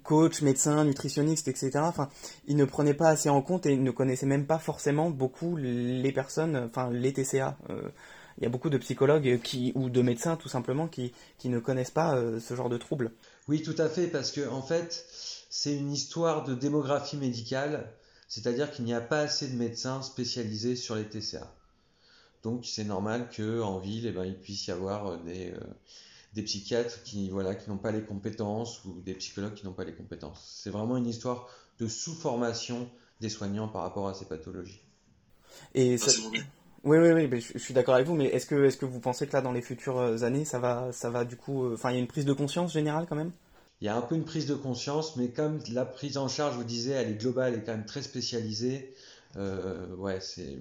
coach, 0.02 0.42
médecin, 0.42 0.84
nutritionniste, 0.84 1.48
etc., 1.48 1.70
ils 2.46 2.56
ne 2.56 2.64
prenaient 2.64 2.94
pas 2.94 3.08
assez 3.08 3.28
en 3.28 3.42
compte 3.42 3.66
et 3.66 3.76
ne 3.76 3.90
connaissaient 3.90 4.26
même 4.26 4.46
pas 4.46 4.58
forcément 4.58 5.10
beaucoup 5.10 5.56
les 5.56 6.12
personnes, 6.12 6.56
enfin, 6.56 6.90
les 6.90 7.12
TCA. 7.12 7.56
Euh, 7.70 7.88
il 8.38 8.44
y 8.44 8.46
a 8.46 8.50
beaucoup 8.50 8.70
de 8.70 8.78
psychologues 8.78 9.40
qui, 9.42 9.72
ou 9.74 9.88
de 9.88 10.02
médecins 10.02 10.36
tout 10.36 10.48
simplement 10.48 10.88
qui, 10.88 11.12
qui 11.38 11.48
ne 11.48 11.58
connaissent 11.58 11.90
pas 11.90 12.16
euh, 12.16 12.40
ce 12.40 12.54
genre 12.54 12.68
de 12.68 12.76
troubles. 12.76 13.12
Oui, 13.48 13.62
tout 13.62 13.74
à 13.78 13.88
fait, 13.88 14.08
parce 14.08 14.30
que 14.30 14.46
en 14.48 14.62
fait, 14.62 15.06
c'est 15.48 15.74
une 15.74 15.92
histoire 15.92 16.44
de 16.44 16.54
démographie 16.54 17.16
médicale, 17.16 17.90
c'est-à-dire 18.28 18.70
qu'il 18.70 18.84
n'y 18.84 18.94
a 18.94 19.00
pas 19.00 19.20
assez 19.20 19.48
de 19.48 19.56
médecins 19.56 20.02
spécialisés 20.02 20.76
sur 20.76 20.96
les 20.96 21.04
TCA. 21.04 21.52
Donc 22.42 22.66
c'est 22.66 22.84
normal 22.84 23.28
qu'en 23.34 23.78
ville, 23.78 24.06
eh 24.06 24.12
ben, 24.12 24.24
il 24.24 24.38
puisse 24.38 24.66
y 24.66 24.70
avoir 24.70 25.06
euh, 25.06 25.16
des, 25.24 25.52
euh, 25.52 25.60
des 26.34 26.42
psychiatres 26.42 27.02
qui 27.02 27.30
voilà 27.30 27.54
qui 27.54 27.70
n'ont 27.70 27.78
pas 27.78 27.92
les 27.92 28.02
compétences 28.02 28.84
ou 28.84 29.00
des 29.00 29.14
psychologues 29.14 29.54
qui 29.54 29.64
n'ont 29.64 29.72
pas 29.72 29.84
les 29.84 29.94
compétences. 29.94 30.60
C'est 30.62 30.70
vraiment 30.70 30.96
une 30.96 31.06
histoire 31.06 31.48
de 31.78 31.88
sous-formation 31.88 32.88
des 33.20 33.30
soignants 33.30 33.68
par 33.68 33.82
rapport 33.82 34.08
à 34.08 34.14
ces 34.14 34.26
pathologies. 34.26 34.82
Et 35.74 35.96
Oui, 36.86 36.98
oui, 36.98 37.26
oui, 37.28 37.40
je, 37.40 37.58
suis 37.58 37.74
d'accord 37.74 37.96
avec 37.96 38.06
vous, 38.06 38.14
mais 38.14 38.26
est-ce 38.26 38.46
que, 38.46 38.64
est-ce 38.64 38.76
que 38.76 38.86
vous 38.86 39.00
pensez 39.00 39.26
que 39.26 39.32
là, 39.32 39.42
dans 39.42 39.50
les 39.50 39.60
futures 39.60 39.98
années, 40.22 40.44
ça 40.44 40.60
va, 40.60 40.92
ça 40.92 41.10
va 41.10 41.24
du 41.24 41.36
coup, 41.36 41.64
euh, 41.64 41.74
enfin, 41.74 41.90
il 41.90 41.94
y 41.94 41.96
a 41.96 42.00
une 42.00 42.06
prise 42.06 42.24
de 42.24 42.32
conscience 42.32 42.72
générale 42.72 43.06
quand 43.08 43.16
même? 43.16 43.32
Il 43.80 43.86
y 43.86 43.88
a 43.88 43.96
un 43.96 44.02
peu 44.02 44.14
une 44.14 44.24
prise 44.24 44.46
de 44.46 44.54
conscience, 44.54 45.16
mais 45.16 45.30
comme 45.30 45.58
la 45.72 45.84
prise 45.84 46.16
en 46.16 46.28
charge, 46.28 46.52
je 46.52 46.58
vous 46.58 46.64
disais, 46.64 46.92
elle 46.92 47.10
est 47.10 47.20
globale 47.20 47.56
et 47.56 47.62
quand 47.64 47.72
même 47.72 47.86
très 47.86 48.02
spécialisée, 48.02 48.94
euh, 49.36 49.96
ouais, 49.96 50.20
c'est, 50.20 50.58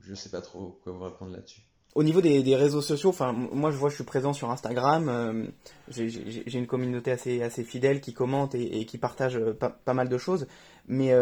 je 0.00 0.14
sais 0.14 0.30
pas 0.30 0.40
trop 0.40 0.80
quoi 0.82 0.94
vous 0.94 1.04
répondre 1.04 1.32
là-dessus. 1.32 1.60
Au 1.94 2.02
niveau 2.02 2.22
des, 2.22 2.56
réseaux 2.56 2.80
sociaux, 2.80 3.10
enfin, 3.10 3.32
moi 3.32 3.70
je 3.70 3.76
vois, 3.76 3.90
je 3.90 3.96
suis 3.96 4.04
présent 4.04 4.32
sur 4.32 4.50
Instagram, 4.50 5.08
euh, 5.10 5.44
j'ai 5.90 6.58
une 6.58 6.66
communauté 6.66 7.10
assez, 7.10 7.42
assez 7.42 7.64
fidèle 7.64 8.00
qui 8.00 8.14
commente 8.14 8.54
et, 8.54 8.86
qui 8.86 8.96
partage 8.96 9.36
euh, 9.36 9.52
pas, 9.52 9.94
mal 9.94 10.08
de 10.08 10.18
choses, 10.18 10.46
mais 10.88 11.12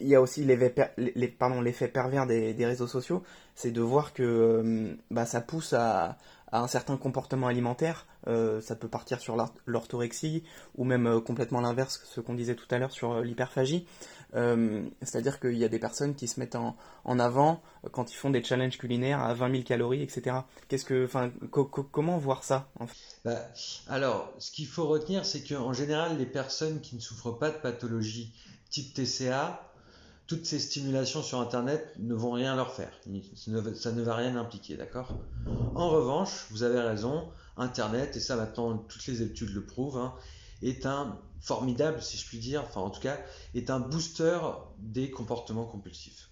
il 0.00 0.08
y 0.08 0.14
a 0.14 0.20
aussi 0.20 0.44
l'effet 0.44 0.92
les, 0.96 1.28
pervers 1.28 2.26
des, 2.26 2.66
réseaux 2.66 2.86
sociaux, 2.86 3.22
c'est 3.54 3.70
de 3.70 3.80
voir 3.80 4.12
que 4.12 4.96
bah, 5.10 5.26
ça 5.26 5.40
pousse 5.40 5.72
à, 5.72 6.16
un 6.52 6.66
certain 6.66 6.96
comportement 6.96 7.46
alimentaire. 7.46 8.06
Euh, 8.26 8.60
ça 8.60 8.76
peut 8.76 8.88
partir 8.88 9.20
sur 9.20 9.36
l'orthorexie 9.66 10.42
ou 10.76 10.84
même 10.84 11.06
euh, 11.06 11.20
complètement 11.20 11.60
l'inverse, 11.60 12.02
ce 12.04 12.20
qu'on 12.20 12.34
disait 12.34 12.54
tout 12.54 12.66
à 12.70 12.78
l'heure 12.78 12.92
sur 12.92 13.12
euh, 13.12 13.22
l'hyperphagie. 13.22 13.86
C'est-à-dire 14.32 15.40
qu'il 15.40 15.56
y 15.56 15.64
a 15.64 15.68
des 15.68 15.80
personnes 15.80 16.14
qui 16.14 16.28
se 16.28 16.38
mettent 16.38 16.54
en, 16.54 16.76
avant 17.18 17.60
quand 17.90 18.12
ils 18.12 18.16
font 18.16 18.30
des 18.30 18.44
challenges 18.44 18.78
culinaires 18.78 19.20
à 19.20 19.34
20 19.34 19.50
000 19.50 19.62
calories, 19.64 20.02
etc. 20.02 20.36
Comment 21.90 22.16
voir 22.16 22.44
ça 22.44 22.68
bah, 23.24 23.48
Alors, 23.88 24.32
ce 24.38 24.52
qu'il 24.52 24.68
faut 24.68 24.86
retenir, 24.86 25.24
c'est 25.24 25.42
qu'en 25.42 25.72
général, 25.72 26.16
les 26.16 26.26
personnes 26.26 26.80
qui 26.80 26.94
ne 26.94 27.00
souffrent 27.00 27.36
pas 27.36 27.50
de 27.50 27.56
pathologie 27.56 28.32
type 28.70 28.94
TCA 28.94 29.69
toutes 30.30 30.46
ces 30.46 30.60
stimulations 30.60 31.24
sur 31.24 31.40
Internet 31.40 31.92
ne 31.98 32.14
vont 32.14 32.30
rien 32.30 32.54
leur 32.54 32.72
faire. 32.72 32.92
Ça 33.34 33.90
ne 33.90 34.02
va 34.02 34.14
rien 34.14 34.36
impliquer, 34.36 34.76
d'accord? 34.76 35.18
En 35.74 35.88
revanche, 35.88 36.46
vous 36.50 36.62
avez 36.62 36.78
raison, 36.78 37.28
Internet, 37.56 38.14
et 38.14 38.20
ça 38.20 38.36
maintenant 38.36 38.78
toutes 38.78 39.04
les 39.08 39.22
études 39.22 39.52
le 39.52 39.66
prouvent, 39.66 39.98
hein, 39.98 40.14
est 40.62 40.86
un 40.86 41.18
formidable, 41.40 42.00
si 42.00 42.16
je 42.16 42.28
puis 42.28 42.38
dire, 42.38 42.62
enfin 42.62 42.80
en 42.80 42.90
tout 42.90 43.00
cas, 43.00 43.18
est 43.56 43.70
un 43.70 43.80
booster 43.80 44.38
des 44.78 45.10
comportements 45.10 45.64
compulsifs. 45.64 46.30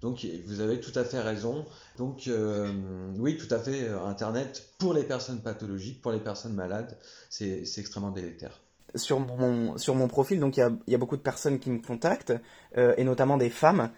Donc 0.00 0.26
vous 0.46 0.60
avez 0.60 0.80
tout 0.80 0.98
à 0.98 1.04
fait 1.04 1.20
raison. 1.20 1.66
Donc 1.98 2.28
euh, 2.28 2.72
oui, 3.18 3.36
tout 3.36 3.54
à 3.54 3.58
fait, 3.58 3.86
Internet, 3.90 4.66
pour 4.78 4.94
les 4.94 5.04
personnes 5.04 5.42
pathologiques, 5.42 6.00
pour 6.00 6.12
les 6.12 6.20
personnes 6.20 6.54
malades, 6.54 6.96
c'est 7.28 7.66
extrêmement 7.76 8.12
délétère 8.12 8.62
sur 8.96 9.20
mon, 9.20 10.08
profil, 10.08 10.40
donc 10.40 10.56
il 10.56 10.60
y 10.86 10.94
a, 10.94 10.98
beaucoup 10.98 11.16
de 11.16 11.22
personnes 11.22 11.58
qui 11.58 11.70
me 11.70 11.78
contactent, 11.78 12.34
euh, 12.76 12.94
et 12.96 13.04
notamment 13.04 13.36
des 13.36 13.50
femmes, 13.50 13.90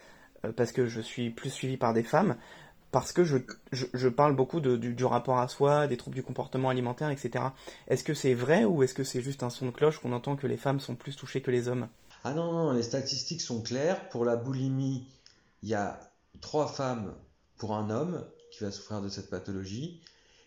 euh, 0.45 0.53
parce 0.53 0.73
que 0.73 0.87
je 0.87 1.01
suis 1.01 1.31
plus 1.31 1.51
suivi 1.51 1.77
par 1.77 1.95
des 1.95 2.03
femmes, 2.03 2.37
parce 2.91 3.13
que 3.13 3.25
je, 3.25 3.37
je, 3.73 4.09
parle 4.09 4.35
beaucoup 4.35 4.61
de, 4.61 4.77
du, 4.77 5.05
rapport 5.05 5.39
à 5.39 5.49
soi, 5.49 5.87
des 5.87 5.97
troubles 5.97 6.17
du 6.17 6.23
comportement 6.23 6.71
alimentaire, 6.71 7.11
etc. 7.11 7.45
Est-ce 7.87 8.03
que 8.03 8.15
c'est 8.15 8.35
vrai 8.35 8.65
ou 8.65 8.83
est-ce 8.83 8.95
que 8.95 9.05
c'est 9.05 9.21
juste 9.21 9.43
un 9.43 9.51
son 9.51 9.67
de 9.67 9.71
cloche 9.71 9.99
qu'on 9.99 10.13
entend 10.13 10.37
que 10.37 10.47
les 10.47 10.57
femmes 10.57 10.81
sont 10.81 10.95
plus 10.95 11.15
touchées 11.15 11.43
que 11.43 11.51
les 11.51 11.69
hommes? 11.69 11.89
Ah 12.25 12.33
non, 12.33 12.53
non, 12.53 12.73
les 12.73 12.83
statistiques 12.83 13.43
sont 13.43 13.63
claires. 13.63 14.09
Pour 14.09 14.25
la 14.25 14.37
boulimie, 14.37 15.07
il 15.63 15.69
y 15.69 15.75
a 15.75 16.01
trois 16.41 16.67
femmes 16.67 17.15
pour 17.59 17.75
un 17.75 17.91
homme 17.91 18.25
qui 18.51 18.65
va 18.65 18.71
souffrir 18.71 19.03
de 19.03 19.09
cette 19.09 19.29
pathologie. 19.29 20.01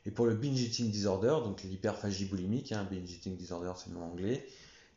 Et 0.05 0.11
pour 0.11 0.25
le 0.25 0.33
binge 0.33 0.59
eating 0.61 0.89
disorder, 0.89 1.37
donc 1.43 1.63
l'hyperphagie 1.63 2.25
boulimique, 2.25 2.71
hein, 2.71 2.87
binge 2.89 3.11
eating 3.11 3.37
disorder 3.37 3.71
c'est 3.75 3.89
le 3.89 3.95
nom 3.95 4.05
anglais, 4.05 4.47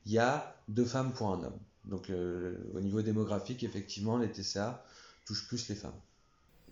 il 0.06 0.12
y 0.12 0.18
a 0.18 0.56
deux 0.68 0.84
femmes 0.84 1.12
pour 1.12 1.28
un 1.28 1.42
homme. 1.44 1.58
Donc 1.84 2.10
au 2.10 2.80
niveau 2.80 3.02
démographique, 3.02 3.62
effectivement, 3.62 4.16
les 4.16 4.30
TCA 4.30 4.82
touchent 5.26 5.46
plus 5.46 5.68
les 5.68 5.74
femmes. 5.74 6.00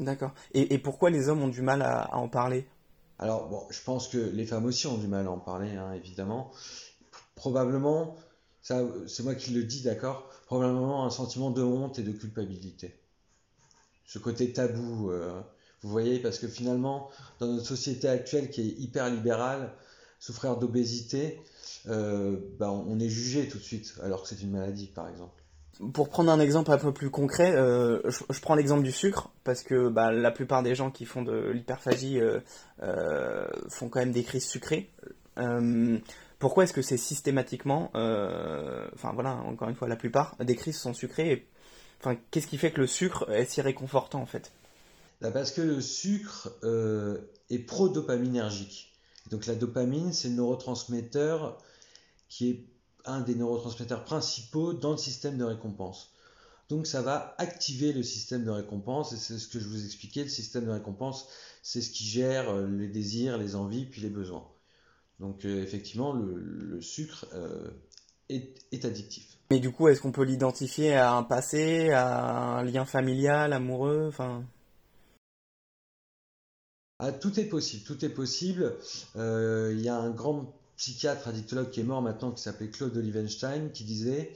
D'accord. 0.00 0.32
Et, 0.54 0.78
pourquoi 0.78 1.10
les 1.10 1.28
hommes 1.28 1.42
ont 1.42 1.48
du 1.48 1.62
mal 1.62 1.82
à, 1.82 2.14
en 2.16 2.28
parler? 2.28 2.66
Alors, 3.18 3.48
bon, 3.48 3.62
je 3.70 3.80
pense 3.82 4.08
que 4.08 4.18
les 4.18 4.46
femmes 4.46 4.64
aussi 4.64 4.86
ont 4.86 4.96
du 4.96 5.06
mal 5.06 5.26
à 5.26 5.30
en 5.30 5.38
parler, 5.38 5.70
hein, 5.76 5.92
évidemment. 5.92 6.50
Probablement, 7.34 8.16
ça, 8.62 8.82
c'est 9.06 9.22
moi 9.22 9.34
qui 9.34 9.52
le 9.52 9.64
dis, 9.64 9.82
d'accord? 9.82 10.28
Probablement 10.46 11.04
un 11.04 11.10
sentiment 11.10 11.50
de 11.50 11.62
honte 11.62 11.98
et 11.98 12.02
de 12.02 12.12
culpabilité. 12.12 12.98
Ce 14.06 14.18
côté 14.18 14.52
tabou. 14.52 15.10
Euh, 15.10 15.40
vous 15.82 15.90
voyez, 15.90 16.18
parce 16.18 16.38
que 16.38 16.48
finalement, 16.48 17.10
dans 17.40 17.46
notre 17.46 17.66
société 17.66 18.08
actuelle 18.08 18.50
qui 18.50 18.60
est 18.60 18.80
hyper 18.80 19.10
libérale, 19.10 19.72
souffrir 20.20 20.56
d'obésité, 20.56 21.40
euh, 21.88 22.36
bah, 22.58 22.70
on 22.70 22.98
est 23.00 23.08
jugé 23.08 23.48
tout 23.48 23.58
de 23.58 23.62
suite, 23.62 23.94
alors 24.02 24.22
que 24.22 24.28
c'est 24.28 24.40
une 24.40 24.52
maladie, 24.52 24.86
par 24.86 25.08
exemple. 25.08 25.42
Pour 25.92 26.08
prendre 26.10 26.30
un 26.30 26.38
exemple 26.38 26.70
un 26.70 26.78
peu 26.78 26.92
plus 26.92 27.10
concret, 27.10 27.52
euh, 27.56 28.00
je, 28.08 28.40
prends 28.40 28.54
l'exemple 28.54 28.84
du 28.84 28.92
sucre, 28.92 29.30
parce 29.42 29.62
que 29.64 29.88
bah, 29.88 30.12
la 30.12 30.30
plupart 30.30 30.62
des 30.62 30.74
gens 30.74 30.90
qui 30.90 31.04
font 31.04 31.22
de 31.22 31.50
l'hyperphagie 31.50 32.20
euh, 32.20 33.46
font 33.68 33.88
quand 33.88 33.98
même 33.98 34.12
des 34.12 34.22
crises 34.22 34.46
sucrées. 34.46 34.90
pourquoi 36.38 36.64
est-ce 36.64 36.72
que 36.72 36.82
c'est 36.82 36.96
systématiquement, 36.96 37.90
enfin 37.94 39.12
voilà, 39.14 39.34
encore 39.46 39.68
une 39.68 39.74
fois, 39.74 39.88
la 39.88 39.96
plupart 39.96 40.36
des 40.38 40.54
crises 40.54 40.78
sont 40.78 40.94
sucrées 40.94 41.48
qu'est-ce 42.30 42.46
qui 42.46 42.58
fait 42.58 42.70
que 42.70 42.80
le 42.80 42.86
sucre 42.86 43.30
est 43.30 43.44
si 43.44 43.60
réconfortant 43.60 44.20
en 44.20 44.26
fait? 44.26 44.52
Parce 45.30 45.52
que 45.52 45.60
le 45.60 45.80
sucre 45.80 46.50
euh, 46.64 47.18
est 47.50 47.60
pro-dopaminergique. 47.60 48.92
Donc 49.30 49.46
la 49.46 49.54
dopamine, 49.54 50.12
c'est 50.12 50.28
le 50.28 50.34
neurotransmetteur 50.34 51.58
qui 52.28 52.50
est 52.50 52.64
un 53.04 53.20
des 53.20 53.34
neurotransmetteurs 53.34 54.04
principaux 54.04 54.72
dans 54.72 54.92
le 54.92 54.96
système 54.96 55.38
de 55.38 55.44
récompense. 55.44 56.12
Donc 56.68 56.86
ça 56.86 57.02
va 57.02 57.34
activer 57.38 57.92
le 57.92 58.02
système 58.02 58.44
de 58.44 58.50
récompense 58.50 59.12
et 59.12 59.16
c'est 59.16 59.38
ce 59.38 59.48
que 59.48 59.60
je 59.60 59.68
vous 59.68 59.84
expliquais, 59.84 60.22
le 60.22 60.28
système 60.28 60.64
de 60.64 60.70
récompense, 60.70 61.28
c'est 61.62 61.82
ce 61.82 61.90
qui 61.90 62.04
gère 62.04 62.50
euh, 62.50 62.66
les 62.66 62.88
désirs, 62.88 63.38
les 63.38 63.54
envies, 63.54 63.84
puis 63.84 64.00
les 64.00 64.10
besoins. 64.10 64.46
Donc 65.20 65.44
euh, 65.44 65.62
effectivement, 65.62 66.12
le, 66.12 66.80
sucre 66.80 67.26
est, 68.28 68.54
est, 68.72 68.84
addictif. 68.84 69.38
Mais 69.50 69.60
du 69.60 69.70
coup, 69.70 69.88
est-ce 69.88 70.00
qu'on 70.00 70.12
peut 70.12 70.24
l'identifier 70.24 70.94
à 70.94 71.14
un 71.14 71.22
passé, 71.22 71.90
à 71.90 72.58
un 72.58 72.64
lien 72.64 72.84
familial, 72.84 73.52
amoureux. 73.52 74.10
Ah, 77.04 77.10
tout 77.10 77.40
est 77.40 77.46
possible, 77.46 77.82
tout 77.82 78.04
est 78.04 78.08
possible. 78.08 78.76
Euh, 79.16 79.74
il 79.74 79.80
y 79.80 79.88
a 79.88 79.96
un 79.96 80.10
grand 80.10 80.54
psychiatre 80.76 81.26
addictologue 81.26 81.68
qui 81.70 81.80
est 81.80 81.84
mort 81.84 82.00
maintenant, 82.00 82.30
qui 82.30 82.40
s'appelait 82.40 82.68
Claude 82.68 82.96
Olivenstein, 82.96 83.70
qui 83.70 83.82
disait 83.82 84.30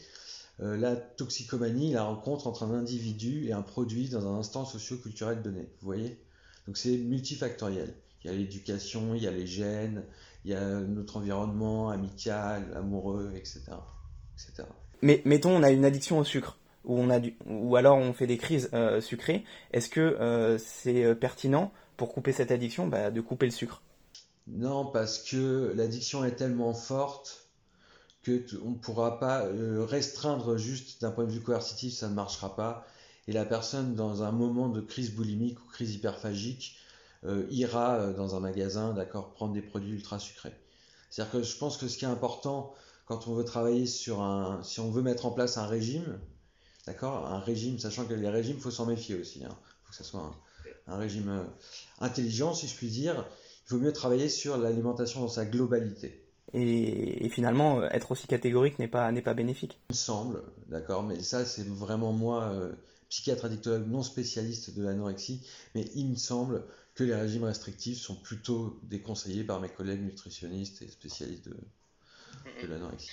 euh, 0.58 0.76
la 0.76 0.96
toxicomanie, 0.96 1.92
la 1.92 2.02
rencontre 2.02 2.49
entre 2.49 2.64
un 2.64 2.75
individu 2.75 3.46
et 3.46 3.52
un 3.52 3.62
produit 3.62 4.08
dans 4.08 4.26
un 4.26 4.40
instant 4.40 4.64
socio-culturel 4.64 5.42
donné. 5.42 5.61
Vous 5.80 5.87
voyez? 5.87 6.18
Donc 6.66 6.76
c'est 6.76 6.96
multifactoriel. 6.96 7.94
Il 8.25 8.32
y 8.32 8.35
a 8.35 8.37
l'éducation, 8.37 9.14
il 9.14 9.23
y 9.23 9.28
a 9.28 9.30
les 9.30 9.46
gènes, 9.46 10.02
il 10.44 10.50
y 10.50 10.54
a 10.54 10.80
notre 10.80 11.18
environnement 11.18 11.90
amical, 11.90 12.64
amoureux, 12.75 13.30
etc. 13.37 13.61
etc. 14.35 14.68
Mais 15.02 15.23
mettons, 15.25 15.56
on 15.56 15.62
a 15.62 15.70
une 15.70 15.85
addiction 15.85 16.18
au 16.18 16.25
sucre, 16.25 16.58
ou, 16.85 17.76
alors 17.76 17.96
on 17.96 18.12
fait 18.12 18.26
des 18.26 18.38
crises 18.38 18.70
euh, 18.73 19.00
sucrées. 19.00 19.44
Est-ce 19.73 19.88
que 19.88 20.56
c'est 20.58 21.14
pertinent 21.14 21.73
pour 21.97 22.12
couper 22.12 22.33
cette 22.33 22.50
addiction 22.50 22.87
bah, 22.87 23.11
de 23.11 23.21
couper 23.21 23.47
le 23.47 23.53
sucre 23.53 23.83
Non, 24.47 24.87
parce 24.87 25.19
que 25.19 25.73
l'addiction 25.75 26.25
est 26.25 26.37
tellement 26.37 26.75
forte 26.75 27.47
on 28.62 28.71
ne 28.71 28.75
pourra 28.75 29.19
pas 29.19 29.45
euh, 29.47 29.85
restreindre 29.85 30.57
juste 30.57 31.00
d'un 31.00 31.11
point 31.11 31.25
de 31.25 31.33
vue 31.33 31.43
coercitif, 31.43 31.95
ça 31.95 32.09
ne 32.09 32.15
marchera 32.15 32.57
pas. 32.57 32.87
Et 33.29 33.33
la 33.33 33.45
personne, 33.45 33.95
dans 33.95 34.23
un 34.23 34.33
moment 34.33 34.69
de 34.69 34.81
crise 34.81 35.12
boulimique 35.15 35.61
ou 35.61 35.69
crise 35.69 35.95
hyperphagique, 35.95 36.76
euh, 37.25 37.47
ira 37.50 37.95
euh, 37.95 38.12
dans 38.12 38.37
un 38.37 38.41
magasin, 38.41 38.93
d'accord, 38.93 39.33
prendre 39.33 39.53
des 39.53 39.62
produits 39.62 39.93
ultra 39.93 40.19
sucrés. 40.19 40.55
C'est-à-dire 41.11 41.33
que 41.33 41.43
je 41.43 41.57
pense 41.57 41.76
que 41.76 41.88
ce 41.88 41.99
qui 41.99 42.05
est 42.05 42.09
important 42.09 42.75
quand 43.07 43.29
on 43.29 43.35
veut 43.35 43.45
travailler 43.45 43.87
sur 43.87 44.21
un, 44.21 44.62
si 44.62 44.81
on 44.81 44.91
veut 44.91 45.03
mettre 45.03 45.26
en 45.26 45.31
place 45.31 45.59
un 45.59 45.67
régime, 45.67 46.19
d'accord, 46.87 47.26
un 47.26 47.38
régime, 47.38 47.79
sachant 47.79 48.05
que 48.05 48.15
les 48.15 48.29
régimes, 48.29 48.57
il 48.57 48.62
faut 48.62 48.71
s'en 48.71 48.87
méfier 48.87 49.15
aussi. 49.15 49.41
Il 49.41 49.47
hein. 49.47 49.57
faut 49.85 49.91
que 49.91 49.97
ce 49.97 50.05
soit 50.05 50.21
un, 50.21 50.35
un 50.87 50.97
régime 50.97 51.47
intelligent, 52.00 52.55
si 52.55 52.69
je 52.69 52.76
puis 52.76 52.88
dire. 52.88 53.26
Il 53.69 53.75
vaut 53.75 53.81
mieux 53.81 53.93
travailler 53.93 54.28
sur 54.28 54.57
l'alimentation 54.57 55.21
dans 55.21 55.28
sa 55.28 55.45
globalité 55.45 56.26
et, 56.52 57.28
finalement 57.28 57.81
euh, 57.81 57.88
être 57.90 58.12
aussi 58.12 58.26
catégorique 58.26 58.78
n'est 58.78 58.88
pas, 58.88 59.11
n'est 59.12 59.23
pas 59.23 59.35
bénéfique. 59.35 59.81
Il 59.90 59.95
me 59.95 59.97
semble, 59.97 60.43
d'accord, 60.69 61.02
mais 61.02 61.21
ça 61.21 61.45
c'est 61.45 61.66
vraiment 61.66 62.12
moi, 62.12 62.50
euh, 62.52 62.73
psychiatre 63.09 63.45
addictologue 63.45 63.88
non 63.88 64.02
spécialiste 64.02 64.76
de 64.76 64.83
l'anorexie, 64.83 65.47
mais 65.75 65.85
il 65.95 66.11
me 66.11 66.16
semble 66.16 66.64
que 66.95 67.05
les 67.05 67.14
régimes 67.14 67.45
restrictifs 67.45 67.99
sont 67.99 68.16
plutôt 68.16 68.81
déconseillés 68.85 69.45
par 69.45 69.61
mes 69.61 69.69
collègues 69.69 70.02
nutritionnistes 70.02 70.83
et 70.83 70.88
spécialistes 70.88 71.49
de, 71.49 71.57
de 72.62 72.66
l'anorexie. 72.66 73.11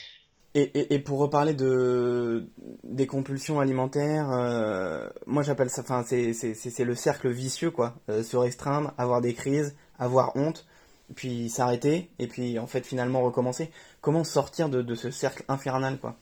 Et, 0.55 0.99
pour 0.99 1.17
reparler 1.17 1.55
de 1.55 2.47
des 2.83 3.07
compulsions 3.07 3.59
alimentaires, 3.59 4.29
euh, 4.31 5.09
moi 5.25 5.41
j'appelle 5.41 5.71
ça, 5.71 5.81
enfin 5.81 6.03
c'est 6.03 6.83
le 6.83 6.93
cercle 6.95 7.29
vicieux 7.29 7.71
quoi, 7.71 7.95
se 8.07 8.37
restreindre, 8.37 8.93
avoir 8.99 9.21
des 9.21 9.33
crises, 9.33 9.75
avoir 9.97 10.35
honte, 10.35 10.67
puis 11.15 11.49
s'arrêter, 11.49 12.11
et 12.19 12.27
puis 12.27 12.59
en 12.59 12.67
fait 12.67 12.85
finalement 12.85 13.21
recommencer. 13.21 13.71
Comment 14.01 14.23
sortir 14.23 14.69
de, 14.69 14.95
ce 14.95 15.11
cercle 15.11 15.43
infernal 15.47 15.99
quoi? 15.99 16.17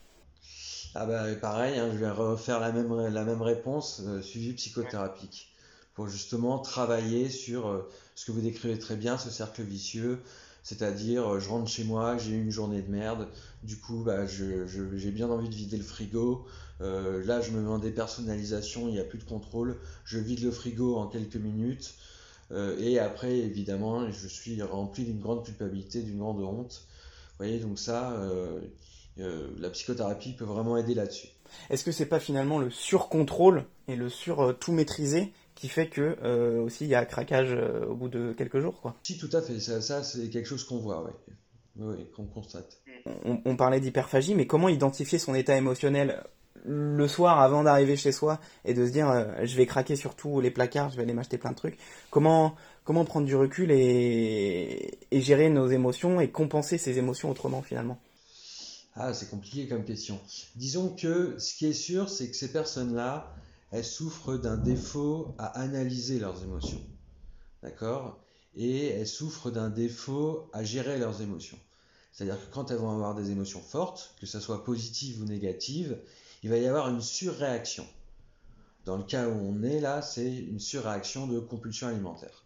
Ah 0.94 1.06
bah 1.06 1.24
pareil, 1.40 1.80
hein, 1.80 1.90
je 1.94 1.98
vais 1.98 2.10
refaire 2.10 2.60
la 2.60 2.72
même, 2.72 2.94
la 3.08 3.24
même 3.24 3.42
réponse, 3.42 4.02
euh, 4.06 4.22
suivi 4.22 4.54
psychothérapique, 4.54 5.54
pour 5.94 6.08
justement 6.08 6.60
travailler 6.60 7.30
sur 7.30 7.70
euh, 7.70 7.90
ce 8.16 8.26
que 8.26 8.34
vous 8.34 8.42
décrivez 8.42 8.78
très 8.78 8.98
bien, 8.98 9.18
ce 9.18 9.30
cercle 9.30 9.62
vicieux, 9.62 10.22
c'est-à-dire 10.64 11.34
euh, 11.34 11.40
je 11.40 11.50
rentre 11.50 11.70
chez 11.70 11.84
moi, 11.84 12.18
j'ai 12.18 12.32
eu 12.32 12.42
une 12.42 12.52
journée 12.52 12.82
de 12.82 12.92
merde, 12.92 13.28
du 13.64 13.78
coup 13.78 14.04
bah, 14.04 14.26
j'ai 14.26 15.12
bien 15.12 15.30
envie 15.30 15.50
de 15.50 15.56
vider 15.56 15.78
le 15.78 15.84
frigo, 15.84 16.46
là 16.80 17.42
je 17.42 17.52
me 17.52 17.62
mets 17.62 17.70
en 17.70 17.80
dépersonnalisation, 17.80 18.88
il 18.88 18.94
n'y 18.94 19.00
a 19.00 19.04
plus 19.04 19.20
de 19.20 19.24
contrôle, 19.24 19.78
je 20.04 20.18
vide 20.18 20.44
le 20.44 20.52
frigo 20.52 20.98
en 20.98 21.08
quelques 21.08 21.36
minutes, 21.36 21.94
euh, 22.52 22.78
et 22.80 23.00
après, 23.00 23.38
évidemment, 23.38 24.10
je 24.12 24.28
suis 24.28 24.62
rempli 24.62 25.06
d'une 25.06 25.20
grande 25.20 25.46
culpabilité, 25.46 26.02
d'une 26.02 26.20
grande 26.20 26.42
honte. 26.42 26.86
Vous 27.32 27.46
voyez, 27.46 27.60
donc 27.60 27.80
ça, 27.80 28.12
euh, 28.14 28.60
euh, 29.20 29.48
la 29.58 29.70
psychothérapie 29.70 30.34
peut 30.34 30.46
vraiment 30.46 30.78
aider 30.78 30.94
là-dessus. 30.94 31.30
Est-ce 31.70 31.84
que 31.84 31.92
c'est 31.92 32.06
pas 32.06 32.20
finalement 32.20 32.60
le 32.60 32.70
surcontrôle 32.70 33.66
et 33.88 33.96
le 33.96 34.10
sur 34.10 34.58
tout 34.60 34.72
maîtriser 34.72 35.34
qui 35.62 35.70
fait 35.70 35.88
que 35.88 36.60
aussi 36.60 36.86
il 36.86 36.90
y 36.90 36.96
a 36.96 37.00
un 37.00 37.06
craquage 37.06 37.56
au 37.88 37.96
bout 37.96 38.10
de 38.10 38.34
quelques 38.34 38.60
jours 38.60 38.82
quoi 38.82 38.96
Si 39.04 39.18
tout 39.18 39.30
à 39.32 39.42
fait, 39.42 39.60
ça, 39.60 40.04
c'est 40.04 40.30
quelque 40.30 40.48
chose 40.48 40.64
qu'on 40.64 40.80
voit, 40.80 41.04
oui, 41.04 41.34
oui 41.78 42.06
qu'on 42.16 42.26
constate. 42.26 42.82
On, 43.26 43.40
on 43.46 43.56
parlait 43.56 43.80
d'hyperphagie, 43.80 44.36
mais 44.36 44.46
comment 44.46 44.70
identifier 44.70 45.18
son 45.18 45.34
état 45.34 45.56
émotionnel 45.56 46.24
le 46.66 47.08
soir 47.08 47.40
avant 47.40 47.64
d'arriver 47.64 47.98
chez 47.98 48.12
soi 48.12 48.40
et 48.66 48.74
de 48.74 48.86
se 48.86 48.92
dire 48.92 49.10
euh, 49.10 49.26
je 49.44 49.56
vais 49.56 49.66
craquer 49.66 49.96
sur 49.96 50.16
tous 50.16 50.42
les 50.42 50.52
placards, 50.52 50.90
je 50.90 50.98
vais 50.98 51.04
aller 51.04 51.14
m'acheter 51.14 51.38
plein 51.38 51.52
de 51.52 51.56
trucs. 51.56 51.78
Comment 52.10 52.56
comment 52.84 53.06
prendre 53.06 53.28
du 53.28 53.36
recul 53.36 53.72
et, 53.72 54.98
gérer 55.12 55.50
nos 55.50 55.68
émotions 55.68 56.20
et 56.20 56.30
compenser 56.30 56.78
ces 56.78 56.98
émotions 56.98 57.30
autrement 57.30 57.62
finalement? 57.62 58.00
Ah, 58.96 59.14
c'est 59.14 59.30
compliqué 59.30 59.68
comme 59.68 59.86
question. 59.86 60.20
Disons 60.56 60.90
que 60.90 61.36
ce 61.40 61.56
qui 61.56 61.68
est 61.68 61.74
sûr, 61.74 62.10
c'est 62.10 62.30
que 62.30 62.36
ces 62.36 62.52
personnes-là, 62.52 63.34
elles 63.72 63.86
souffrent 63.86 64.38
d'un 64.38 64.58
défaut 64.58 65.34
à 65.38 65.48
analyser 65.60 66.20
leurs 66.20 66.44
émotions. 66.44 66.82
D'accord? 67.64 68.20
Et 68.56 68.88
elles 68.88 69.08
souffrent 69.08 69.50
d'un 69.50 69.70
défaut 69.70 70.50
à 70.54 70.64
gérer 70.64 70.98
leurs 70.98 71.22
émotions. 71.22 71.58
C'est-à-dire 72.12 72.38
que 72.38 72.54
quand 72.54 72.70
elles 72.70 72.78
vont 72.78 72.92
avoir 72.92 73.16
des 73.16 73.32
émotions 73.32 73.62
fortes, 73.62 74.14
que 74.20 74.26
ce 74.26 74.40
soit 74.40 74.66
positives 74.66 75.22
ou 75.22 75.26
négatives, 75.26 75.98
il 76.44 76.50
va 76.50 76.58
y 76.58 76.68
avoir 76.68 76.90
une 76.90 77.02
surréaction. 77.02 77.88
Dans 78.86 78.98
le 78.98 79.04
cas 79.04 79.28
où 79.28 79.32
on 79.32 79.64
est 79.64 79.80
là, 79.80 80.02
c'est 80.02 80.34
une 80.36 80.60
surréaction 80.60 81.28
de 81.28 81.40
compulsion 81.40 81.88
alimentaire. 81.88 82.44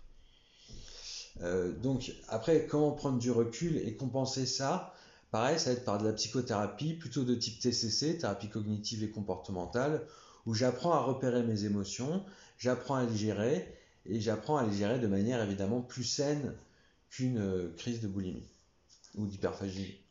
Euh, 1.41 1.71
donc 1.71 2.13
après, 2.27 2.67
comment 2.67 2.91
prendre 2.91 3.17
du 3.17 3.31
recul 3.31 3.77
et 3.77 3.95
compenser 3.95 4.45
ça? 4.45 4.93
Pareil, 5.31 5.59
ça 5.59 5.71
va 5.71 5.77
être 5.77 5.85
par 5.85 5.97
de 5.97 6.05
la 6.05 6.13
psychothérapie, 6.13 6.93
plutôt 6.93 7.23
de 7.23 7.33
type 7.35 7.59
TCC, 7.59 8.19
thérapie 8.19 8.47
cognitive 8.49 9.03
et 9.03 9.09
comportementale, 9.09 10.05
où 10.45 10.53
j'apprends 10.53 10.93
à 10.93 10.99
repérer 10.99 11.43
mes 11.43 11.65
émotions, 11.65 12.23
j'apprends 12.57 12.95
à 12.95 13.05
les 13.05 13.15
gérer, 13.15 13.75
et 14.05 14.19
j'apprends 14.19 14.57
à 14.57 14.65
les 14.65 14.73
gérer 14.73 14.99
de 14.99 15.07
manière 15.07 15.41
évidemment 15.41 15.81
plus 15.81 16.03
saine 16.03 16.53
qu'une 17.09 17.39
euh, 17.39 17.73
crise 17.77 18.01
de 18.01 18.07
boulimie 18.07 18.47
ou 19.15 19.25
d'hyperphagie. 19.25 20.01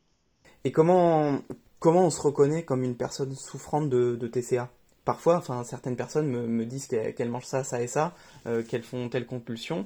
Et 0.63 0.71
comment, 0.71 1.39
comment 1.79 2.05
on 2.05 2.09
se 2.09 2.21
reconnaît 2.21 2.63
comme 2.63 2.83
une 2.83 2.97
personne 2.97 3.35
souffrante 3.35 3.89
de, 3.89 4.27
TCA 4.27 4.71
Parfois, 5.05 5.37
enfin, 5.37 5.63
certaines 5.63 5.95
personnes 5.95 6.27
me, 6.27 6.65
disent 6.65 6.87
qu'elles 6.87 7.29
mangent 7.29 7.45
ça, 7.45 7.63
ça 7.63 7.81
et 7.81 7.87
ça, 7.87 8.15
euh, 8.47 8.63
qu'elles 8.63 8.83
font 8.83 9.07
telle 9.07 9.27
compulsion, 9.27 9.85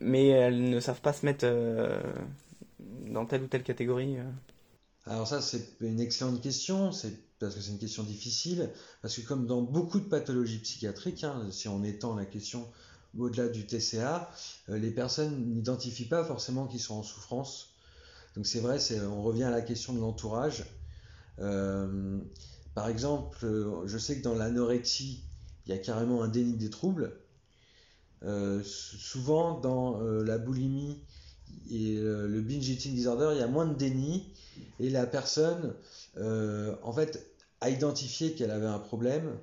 mais 0.00 0.26
elles 0.28 0.68
ne 0.68 0.80
savent 0.80 1.00
pas 1.00 1.12
se 1.12 1.24
mettre 1.24 1.44
euh, 1.44 2.02
dans 3.06 3.26
telle 3.26 3.44
ou 3.44 3.46
telle 3.46 3.62
catégorie. 3.62 4.16
Alors 5.06 5.28
ça, 5.28 5.40
c'est 5.40 5.80
une 5.80 6.00
excellente 6.00 6.42
question, 6.42 6.90
c'est 6.90 7.29
parce 7.40 7.54
que 7.54 7.60
c'est 7.60 7.70
une 7.70 7.78
question 7.78 8.02
difficile, 8.02 8.70
parce 9.02 9.16
que 9.16 9.22
comme 9.22 9.46
dans 9.46 9.62
beaucoup 9.62 9.98
de 9.98 10.04
pathologies 10.04 10.58
psychiatriques, 10.58 11.24
hein, 11.24 11.48
si 11.50 11.68
on 11.68 11.82
étend 11.82 12.14
la 12.14 12.26
question 12.26 12.68
au-delà 13.18 13.48
du 13.48 13.66
TCA, 13.66 14.30
les 14.68 14.90
personnes 14.90 15.54
n'identifient 15.54 16.04
pas 16.04 16.24
forcément 16.24 16.66
qu'ils 16.66 16.80
sont 16.80 16.94
en 16.94 17.02
souffrance. 17.02 17.70
Donc 18.36 18.46
c'est 18.46 18.60
vrai, 18.60 18.78
on 19.02 19.22
revient 19.22 19.44
à 19.44 19.50
la 19.50 19.62
question 19.62 19.92
de 19.92 20.00
l'entourage. 20.00 20.64
Euh, 21.40 22.18
par 22.74 22.88
exemple, 22.88 23.46
je 23.86 23.98
sais 23.98 24.18
que 24.18 24.22
dans 24.22 24.34
l'anorexie, 24.34 25.24
il 25.66 25.70
y 25.70 25.72
a 25.72 25.78
carrément 25.78 26.22
un 26.22 26.28
déni 26.28 26.54
des 26.54 26.70
troubles. 26.70 27.16
Euh, 28.22 28.62
souvent, 28.62 29.58
dans 29.58 30.02
euh, 30.02 30.22
la 30.22 30.38
boulimie 30.38 31.02
et 31.70 31.96
le 31.96 32.40
binge 32.42 32.68
eating 32.68 32.94
disorder, 32.94 33.30
il 33.32 33.40
y 33.40 33.42
a 33.42 33.48
moins 33.48 33.66
de 33.66 33.74
déni 33.74 34.32
et 34.78 34.88
la 34.88 35.04
personne, 35.04 35.74
en 36.16 36.92
fait, 36.92 37.29
a 37.60 37.70
identifié 37.70 38.32
qu'elle 38.34 38.50
avait 38.50 38.66
un 38.66 38.78
problème, 38.78 39.36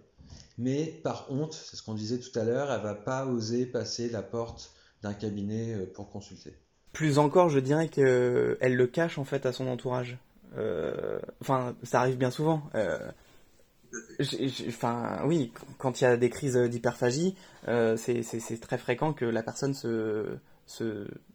mais 0.58 0.86
par 1.04 1.32
honte, 1.32 1.54
c'est 1.54 1.76
ce 1.76 1.84
qu'on 1.84 1.94
disait 1.94 2.20
tout 2.20 2.38
à 2.38 2.44
l'heure, 2.44 2.72
elle 2.72 2.82
va 2.82 2.96
pas 2.96 3.26
oser 3.26 3.66
passer 3.66 4.10
la 4.10 4.22
porte 4.22 4.72
d'un 5.04 5.14
cabinet 5.14 5.76
pour 5.94 6.10
consulter. 6.10 6.56
Plus 6.94 7.20
encore, 7.20 7.50
je 7.50 7.60
dirais 7.60 7.90
qu'elle 7.90 8.58
le 8.76 8.88
cache 8.88 9.20
en 9.20 9.24
fait 9.24 9.46
à 9.46 9.52
son 9.52 9.68
entourage. 9.68 10.18
Euh, 10.58 11.20
enfin, 11.42 11.76
ça 11.84 12.00
arrive 12.00 12.18
bien 12.18 12.32
souvent. 12.32 12.64
Euh, 12.76 12.98
enfin, 14.70 15.22
oui, 15.26 15.52
quand 15.78 16.02
il 16.02 16.06
y 16.06 16.08
a 16.08 16.18
des 16.18 16.30
crises 16.30 16.58
d'hyperphagie, 16.58 17.36
euh, 17.68 17.98
c'est 17.98 18.60
très 18.60 18.78
fréquent 18.78 19.14
que 19.14 19.26
la 19.26 19.44
personne 19.44 19.74
se, 19.74 20.38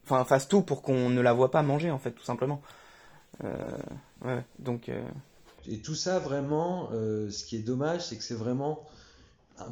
fasse 0.05 0.49
tout 0.49 0.63
pour 0.63 0.83
qu'on 0.83 1.11
ne 1.11 1.21
la 1.21 1.33
voit 1.33 1.51
pas 1.51 1.63
manger, 1.63 1.91
en 1.91 1.99
fait, 1.99 2.13
tout 2.13 2.25
simplement. 2.25 2.61
ouais, 3.43 4.45
donc. 4.59 4.91
Et 5.69 5.81
tout 5.81 5.95
ça, 5.95 6.19
vraiment, 6.19 6.91
ce 6.91 7.45
qui 7.45 7.57
est 7.57 7.63
dommage, 7.63 8.07
c'est 8.07 8.17
que 8.17 8.25
c'est 8.25 8.35
vraiment 8.35 8.85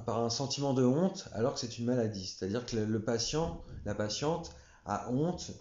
par 0.07 0.23
un 0.23 0.31
sentiment 0.31 0.73
de 0.73 0.85
honte, 0.85 1.29
alors 1.33 1.55
que 1.55 1.61
c'est 1.61 1.79
une 1.79 1.87
maladie. 1.87 2.27
C'est-à-dire 2.27 2.65
que 2.65 2.77
le, 2.77 3.01
patient, 3.01 3.61
la 3.85 3.95
patiente, 3.95 4.55
a 4.87 5.11
honte 5.11 5.53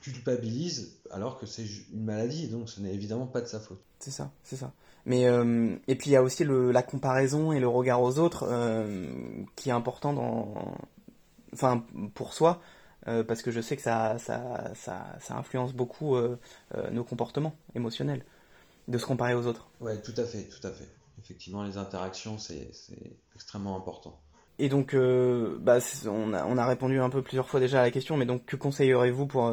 culpabilise 0.00 0.98
alors 1.10 1.38
que 1.38 1.46
c'est 1.46 1.64
une 1.92 2.04
maladie, 2.04 2.48
donc 2.48 2.68
ce 2.68 2.80
n'est 2.80 2.94
évidemment 2.94 3.26
pas 3.26 3.40
de 3.40 3.46
sa 3.46 3.60
faute. 3.60 3.80
C'est 3.98 4.10
ça, 4.10 4.30
c'est 4.42 4.56
ça. 4.56 4.72
Mais 5.06 5.26
euh, 5.26 5.76
et 5.88 5.96
puis 5.96 6.10
il 6.10 6.12
y 6.12 6.16
a 6.16 6.22
aussi 6.22 6.44
la 6.44 6.82
comparaison 6.82 7.52
et 7.52 7.60
le 7.60 7.68
regard 7.68 8.02
aux 8.02 8.18
autres 8.18 8.44
euh, 8.48 9.06
qui 9.56 9.70
est 9.70 9.72
important 9.72 10.54
enfin 11.52 11.84
pour 12.14 12.34
soi. 12.34 12.60
parce 13.04 13.40
que 13.40 13.50
je 13.50 13.60
sais 13.60 13.74
que 13.76 13.82
ça, 13.82 14.18
ça, 14.18 14.74
ça 14.74 15.34
influence 15.34 15.72
beaucoup 15.72 16.14
nos 16.92 17.04
comportements 17.04 17.54
émotionnels, 17.74 18.22
de 18.88 18.98
se 18.98 19.06
comparer 19.06 19.34
aux 19.34 19.46
autres. 19.46 19.68
Ouais, 19.80 20.00
tout 20.02 20.14
à 20.16 20.24
fait, 20.24 20.44
tout 20.44 20.66
à 20.66 20.70
fait. 20.70 20.88
Effectivement, 21.22 21.62
les 21.62 21.76
interactions, 21.76 22.38
c'est 22.38 22.70
extrêmement 23.34 23.76
important. 23.76 24.18
Et 24.58 24.68
donc, 24.68 24.96
bah, 24.96 25.78
on, 26.06 26.32
a, 26.32 26.44
on, 26.44 26.58
a, 26.58 26.66
répondu 26.66 26.98
un 26.98 27.10
peu 27.10 27.22
plusieurs 27.22 27.48
fois 27.48 27.60
déjà 27.60 27.80
à 27.80 27.82
la 27.82 27.92
question, 27.92 28.16
mais 28.16 28.26
donc 28.26 28.44
que 28.44 28.56
conseillerez-vous 28.56 29.26
pour, 29.26 29.52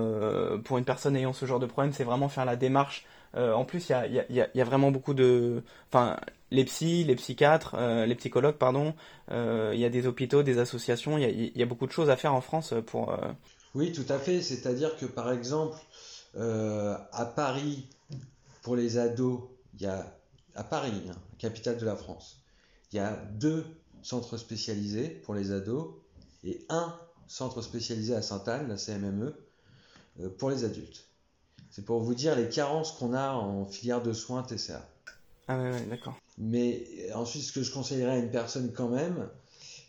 pour 0.64 0.78
une 0.80 0.86
personne 0.86 1.16
ayant 1.16 1.34
ce 1.34 1.46
genre 1.46 1.60
de 1.60 1.68
problème 1.68 1.94
C'est 1.94 2.04
vraiment 2.04 2.28
faire 2.28 2.46
la 2.46 2.56
démarche 2.56 3.06
euh, 3.36 3.54
en 3.54 3.66
plus, 3.66 3.90
il 3.90 4.26
y 4.30 4.62
a, 4.62 4.64
vraiment 4.64 4.92
beaucoup 4.92 5.14
de... 5.14 5.64
Enfin, 5.90 6.18
les 6.52 6.64
psys, 6.66 7.04
les 7.04 7.16
psychiatres, 7.16 7.76
euh, 7.78 8.06
les 8.06 8.16
psychologues, 8.16 8.56
pardon, 8.56 8.94
euh, 9.32 9.72
il 9.74 9.80
y 9.80 9.86
a 9.86 9.90
des 9.90 10.08
hôpitaux, 10.08 10.42
des 10.44 10.58
associations, 10.60 11.18
il 11.18 11.52
y, 11.56 11.64
a 11.64 11.66
beaucoup 11.66 11.88
de 11.88 11.92
choses 11.92 12.10
à 12.10 12.16
faire 12.16 12.34
en 12.34 12.42
France 12.42 12.74
pour... 12.88 13.18
Oui, 13.74 13.92
tout 13.92 14.06
à 14.08 14.20
fait. 14.20 14.42
C'est-à-dire 14.42 14.96
que, 14.98 15.06
par 15.06 15.32
exemple, 15.32 15.78
à 16.38 17.26
Paris, 17.36 17.88
pour 18.66 18.76
les 18.76 18.98
ados, 18.98 19.42
il 19.76 19.84
y 19.84 19.86
a... 19.86 20.20
À 20.56 20.64
Paris, 20.64 21.04
hein, 21.10 21.16
capitale 21.38 21.78
de 21.78 21.86
la 21.86 21.96
France, 21.96 22.42
il 22.92 22.96
y 22.96 23.00
a 23.00 23.16
deux 23.34 23.64
centres 24.02 24.38
spécialisés 24.38 25.10
pour 25.10 25.36
les 25.36 25.52
ados 25.52 25.96
et 26.46 26.66
un 26.70 26.98
centre 27.28 27.62
spécialisé 27.62 28.16
à 28.16 28.22
Sainte-Anne, 28.22 28.70
la 28.70 28.78
CMME, 28.78 29.36
pour 30.38 30.50
les 30.50 30.64
adultes. 30.64 31.06
C'est 31.70 31.84
pour 31.84 32.00
vous 32.00 32.16
dire 32.16 32.38
les 32.38 32.48
carences 32.48 32.94
qu'on 32.94 33.14
a 33.14 33.34
en 33.34 33.66
filière 33.66 34.02
de 34.02 34.14
soins 34.14 34.44
TCA. 34.44 34.90
Ah 35.50 35.62
ouais, 35.62 35.86
d'accord. 35.88 36.16
Mais 36.38 37.12
ensuite, 37.14 37.44
ce 37.44 37.52
que 37.52 37.64
je 37.64 37.72
conseillerais 37.72 38.14
à 38.14 38.18
une 38.18 38.32
personne 38.32 38.72
quand 38.72 38.90
même, 38.90 39.30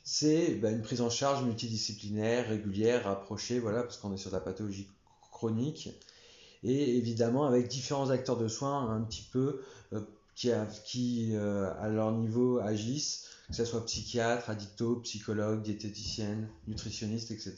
c'est 0.04 0.56
bah, 0.56 0.70
une 0.70 0.82
prise 0.82 1.00
en 1.00 1.10
charge 1.10 1.44
multidisciplinaire, 1.44 2.48
régulière, 2.48 3.04
rapprochée, 3.04 3.58
voilà, 3.60 3.84
parce 3.84 3.98
qu'on 3.98 4.12
est 4.12 4.18
sur 4.18 4.32
la 4.32 4.40
pathologie 4.40 4.90
chronique. 5.30 5.90
Et 6.66 6.96
évidemment, 6.96 7.46
avec 7.46 7.68
différents 7.68 8.10
acteurs 8.10 8.36
de 8.36 8.48
soins 8.48 8.90
un 8.90 9.00
petit 9.02 9.22
peu 9.22 9.62
euh, 9.92 10.00
qui, 10.34 10.50
qui 10.84 11.30
euh, 11.36 11.72
à 11.80 11.88
leur 11.88 12.10
niveau, 12.10 12.58
agissent, 12.58 13.28
que 13.48 13.54
ce 13.54 13.64
soit 13.64 13.86
psychiatre, 13.86 14.50
addicto, 14.50 14.96
psychologue, 14.96 15.62
diététicienne, 15.62 16.48
nutritionniste, 16.66 17.30
etc. 17.30 17.54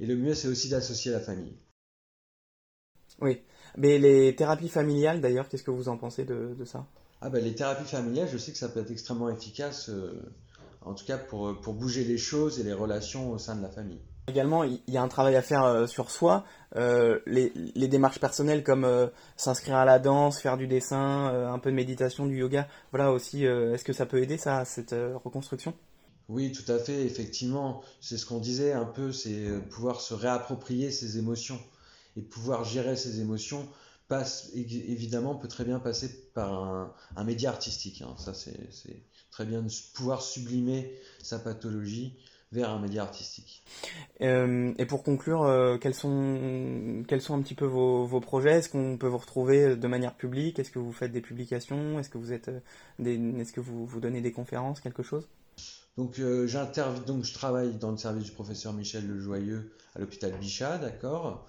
Et 0.00 0.06
le 0.06 0.16
mieux, 0.16 0.34
c'est 0.34 0.48
aussi 0.48 0.70
d'associer 0.70 1.12
la 1.12 1.20
famille. 1.20 1.52
Oui, 3.20 3.42
mais 3.76 3.98
les 3.98 4.34
thérapies 4.34 4.70
familiales, 4.70 5.20
d'ailleurs, 5.20 5.50
qu'est-ce 5.50 5.62
que 5.62 5.70
vous 5.70 5.90
en 5.90 5.98
pensez 5.98 6.24
de, 6.24 6.56
ça? 6.64 6.86
Ah 7.20 7.28
ben, 7.28 7.44
Les 7.44 7.54
thérapies 7.54 7.84
familiales, 7.84 8.30
je 8.32 8.38
sais 8.38 8.50
que 8.50 8.56
ça 8.56 8.70
peut 8.70 8.80
être 8.80 8.90
extrêmement 8.90 9.28
efficace, 9.28 9.90
euh, 9.90 10.22
en 10.80 10.94
tout 10.94 11.04
cas 11.04 11.18
pour, 11.18 11.60
pour 11.60 11.74
bouger 11.74 12.04
les 12.04 12.16
choses 12.16 12.60
et 12.60 12.62
les 12.62 12.72
relations 12.72 13.30
au 13.30 13.36
sein 13.36 13.56
de 13.56 13.62
la 13.62 13.68
famille. 13.68 14.00
Également, 14.30 14.64
il 14.64 14.80
y 14.88 14.96
a 14.96 15.02
un 15.02 15.08
travail 15.08 15.36
à 15.36 15.42
faire 15.42 15.64
euh, 15.64 15.86
sur 15.86 16.10
soi. 16.10 16.44
Euh, 16.76 17.18
les, 17.26 17.50
démarches 17.88 18.20
personnelles 18.20 18.62
comme 18.62 18.86
s'inscrire 19.36 19.76
à 19.76 19.84
la 19.84 19.98
danse, 19.98 20.40
faire 20.40 20.56
du 20.56 20.68
dessin, 20.68 21.26
un 21.52 21.58
peu 21.58 21.70
de 21.70 21.74
méditation, 21.74 22.26
du 22.26 22.38
yoga, 22.38 22.68
voilà 22.92 23.10
aussi, 23.10 23.44
est-ce 23.44 23.82
que 23.82 23.92
ça 23.92 24.06
peut 24.06 24.22
aider 24.22 24.38
ça, 24.38 24.64
cette 24.64 24.94
reconstruction? 25.24 25.74
Oui, 26.28 26.52
tout 26.52 26.70
à 26.70 26.78
fait, 26.78 27.04
effectivement. 27.04 27.82
C'est 28.00 28.16
ce 28.16 28.24
qu'on 28.24 28.38
disait 28.38 28.72
un 28.72 28.84
peu, 28.84 29.10
c'est 29.10 29.48
pouvoir 29.70 30.00
se 30.00 30.14
réapproprier 30.14 30.92
ses 30.92 31.18
émotions 31.18 31.58
et 32.16 32.22
pouvoir 32.22 32.62
gérer 32.62 32.94
ses 32.94 33.20
émotions 33.20 33.66
passe 34.10 34.50
évidemment 34.54 35.36
peut 35.36 35.48
très 35.48 35.64
bien 35.64 35.78
passer 35.78 36.32
par 36.34 36.52
un, 37.16 37.24
média 37.24 37.48
artistique. 37.48 38.02
Hein. 38.02 38.16
Ça 38.18 38.34
c'est 38.34 39.04
très 39.30 39.46
bien 39.46 39.62
de 39.62 39.70
pouvoir 39.94 40.20
sublimer 40.20 40.92
sa 41.22 41.38
pathologie 41.38 42.18
vers 42.52 42.70
un 42.70 42.80
média 42.80 43.02
artistique. 43.02 43.62
Euh, 44.20 44.72
et 44.78 44.86
pour 44.86 45.02
conclure, 45.02 45.42
euh, 45.42 45.78
quels, 45.78 45.94
sont, 45.94 47.04
quels 47.06 47.20
sont 47.20 47.34
un 47.34 47.42
petit 47.42 47.54
peu 47.54 47.64
vos, 47.64 48.06
vos 48.06 48.20
projets? 48.20 48.58
Est-ce 48.58 48.68
qu'on 48.68 48.98
peut 48.98 49.06
vous 49.06 49.18
retrouver 49.18 49.76
de 49.76 49.86
manière 49.86 50.16
publique? 50.16 50.58
Est-ce 50.58 50.70
que 50.70 50.78
vous 50.78 50.92
faites 50.92 51.12
des 51.12 51.20
publications? 51.20 51.98
Est-ce 51.98 52.10
que 52.10 52.18
vous 52.18 52.32
êtes 52.32 52.48
euh, 52.48 52.60
des, 52.98 53.14
est-ce 53.40 53.52
que 53.52 53.60
vous, 53.60 53.86
vous 53.86 54.00
donnez 54.00 54.20
des 54.20 54.32
conférences, 54.32 54.80
quelque 54.80 55.02
chose? 55.02 55.28
Donc, 55.96 56.20
donc 56.20 57.24
je 57.24 57.34
travaille 57.34 57.74
dans 57.74 57.90
le 57.90 57.96
service 57.96 58.24
du 58.24 58.30
professeur 58.30 58.72
Michel 58.72 59.06
Lejoyeux 59.06 59.72
à 59.94 59.98
l'hôpital 59.98 60.32
Bichat, 60.38 60.78
d'accord? 60.78 61.46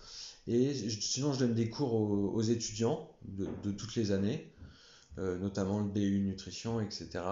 Et 0.48 0.74
sinon, 0.74 1.34
je 1.34 1.40
donne 1.40 1.54
des 1.54 1.70
cours 1.70 1.94
aux, 1.94 2.42
étudiants 2.42 3.10
de, 3.24 3.72
toutes 3.72 3.96
les 3.96 4.12
années, 4.12 4.52
euh, 5.20 5.38
notamment 5.38 5.80
le 5.80 5.86
BU 5.86 6.20
nutrition, 6.20 6.82
etc. 6.82 7.24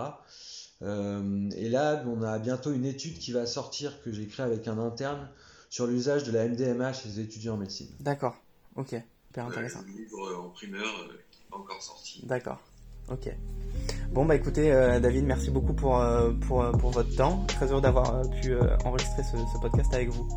Euh, 0.81 1.49
et 1.57 1.69
là, 1.69 2.03
on 2.07 2.21
a 2.21 2.39
bientôt 2.39 2.71
une 2.71 2.85
étude 2.85 3.17
qui 3.17 3.31
va 3.31 3.45
sortir 3.45 4.01
que 4.01 4.11
j'ai 4.11 4.25
créée 4.27 4.45
avec 4.45 4.67
un 4.67 4.77
interne 4.77 5.27
sur 5.69 5.87
l'usage 5.87 6.23
de 6.23 6.31
la 6.31 6.47
MDMA 6.47 6.93
chez 6.93 7.09
les 7.09 7.19
étudiants 7.19 7.55
en 7.55 7.57
médecine. 7.57 7.89
D'accord, 7.99 8.35
ok, 8.75 8.95
hyper 9.29 9.45
intéressant. 9.45 9.79
un 9.79 9.91
livre 9.91 10.45
en 10.45 10.49
primeur 10.49 10.87
qui 11.31 11.39
n'est 11.39 11.49
pas 11.51 11.57
encore 11.57 11.81
sorti. 11.81 12.25
D'accord, 12.25 12.59
ok. 13.09 13.29
Bon, 14.11 14.25
bah 14.25 14.35
écoutez, 14.35 14.71
euh, 14.71 14.99
David, 14.99 15.25
merci 15.25 15.51
beaucoup 15.51 15.73
pour, 15.73 16.03
pour, 16.47 16.71
pour, 16.71 16.91
votre 16.91 17.15
temps. 17.15 17.45
Très 17.47 17.71
heureux 17.71 17.81
d'avoir 17.81 18.27
pu 18.41 18.55
enregistrer 18.83 19.21
ce 19.23 19.59
podcast 19.61 19.93
avec 19.93 20.09
vous. 20.09 20.27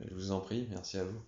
Je 0.00 0.14
vous 0.14 0.32
en 0.32 0.40
prie, 0.40 0.66
merci 0.70 0.98
à 0.98 1.04
vous. 1.04 1.22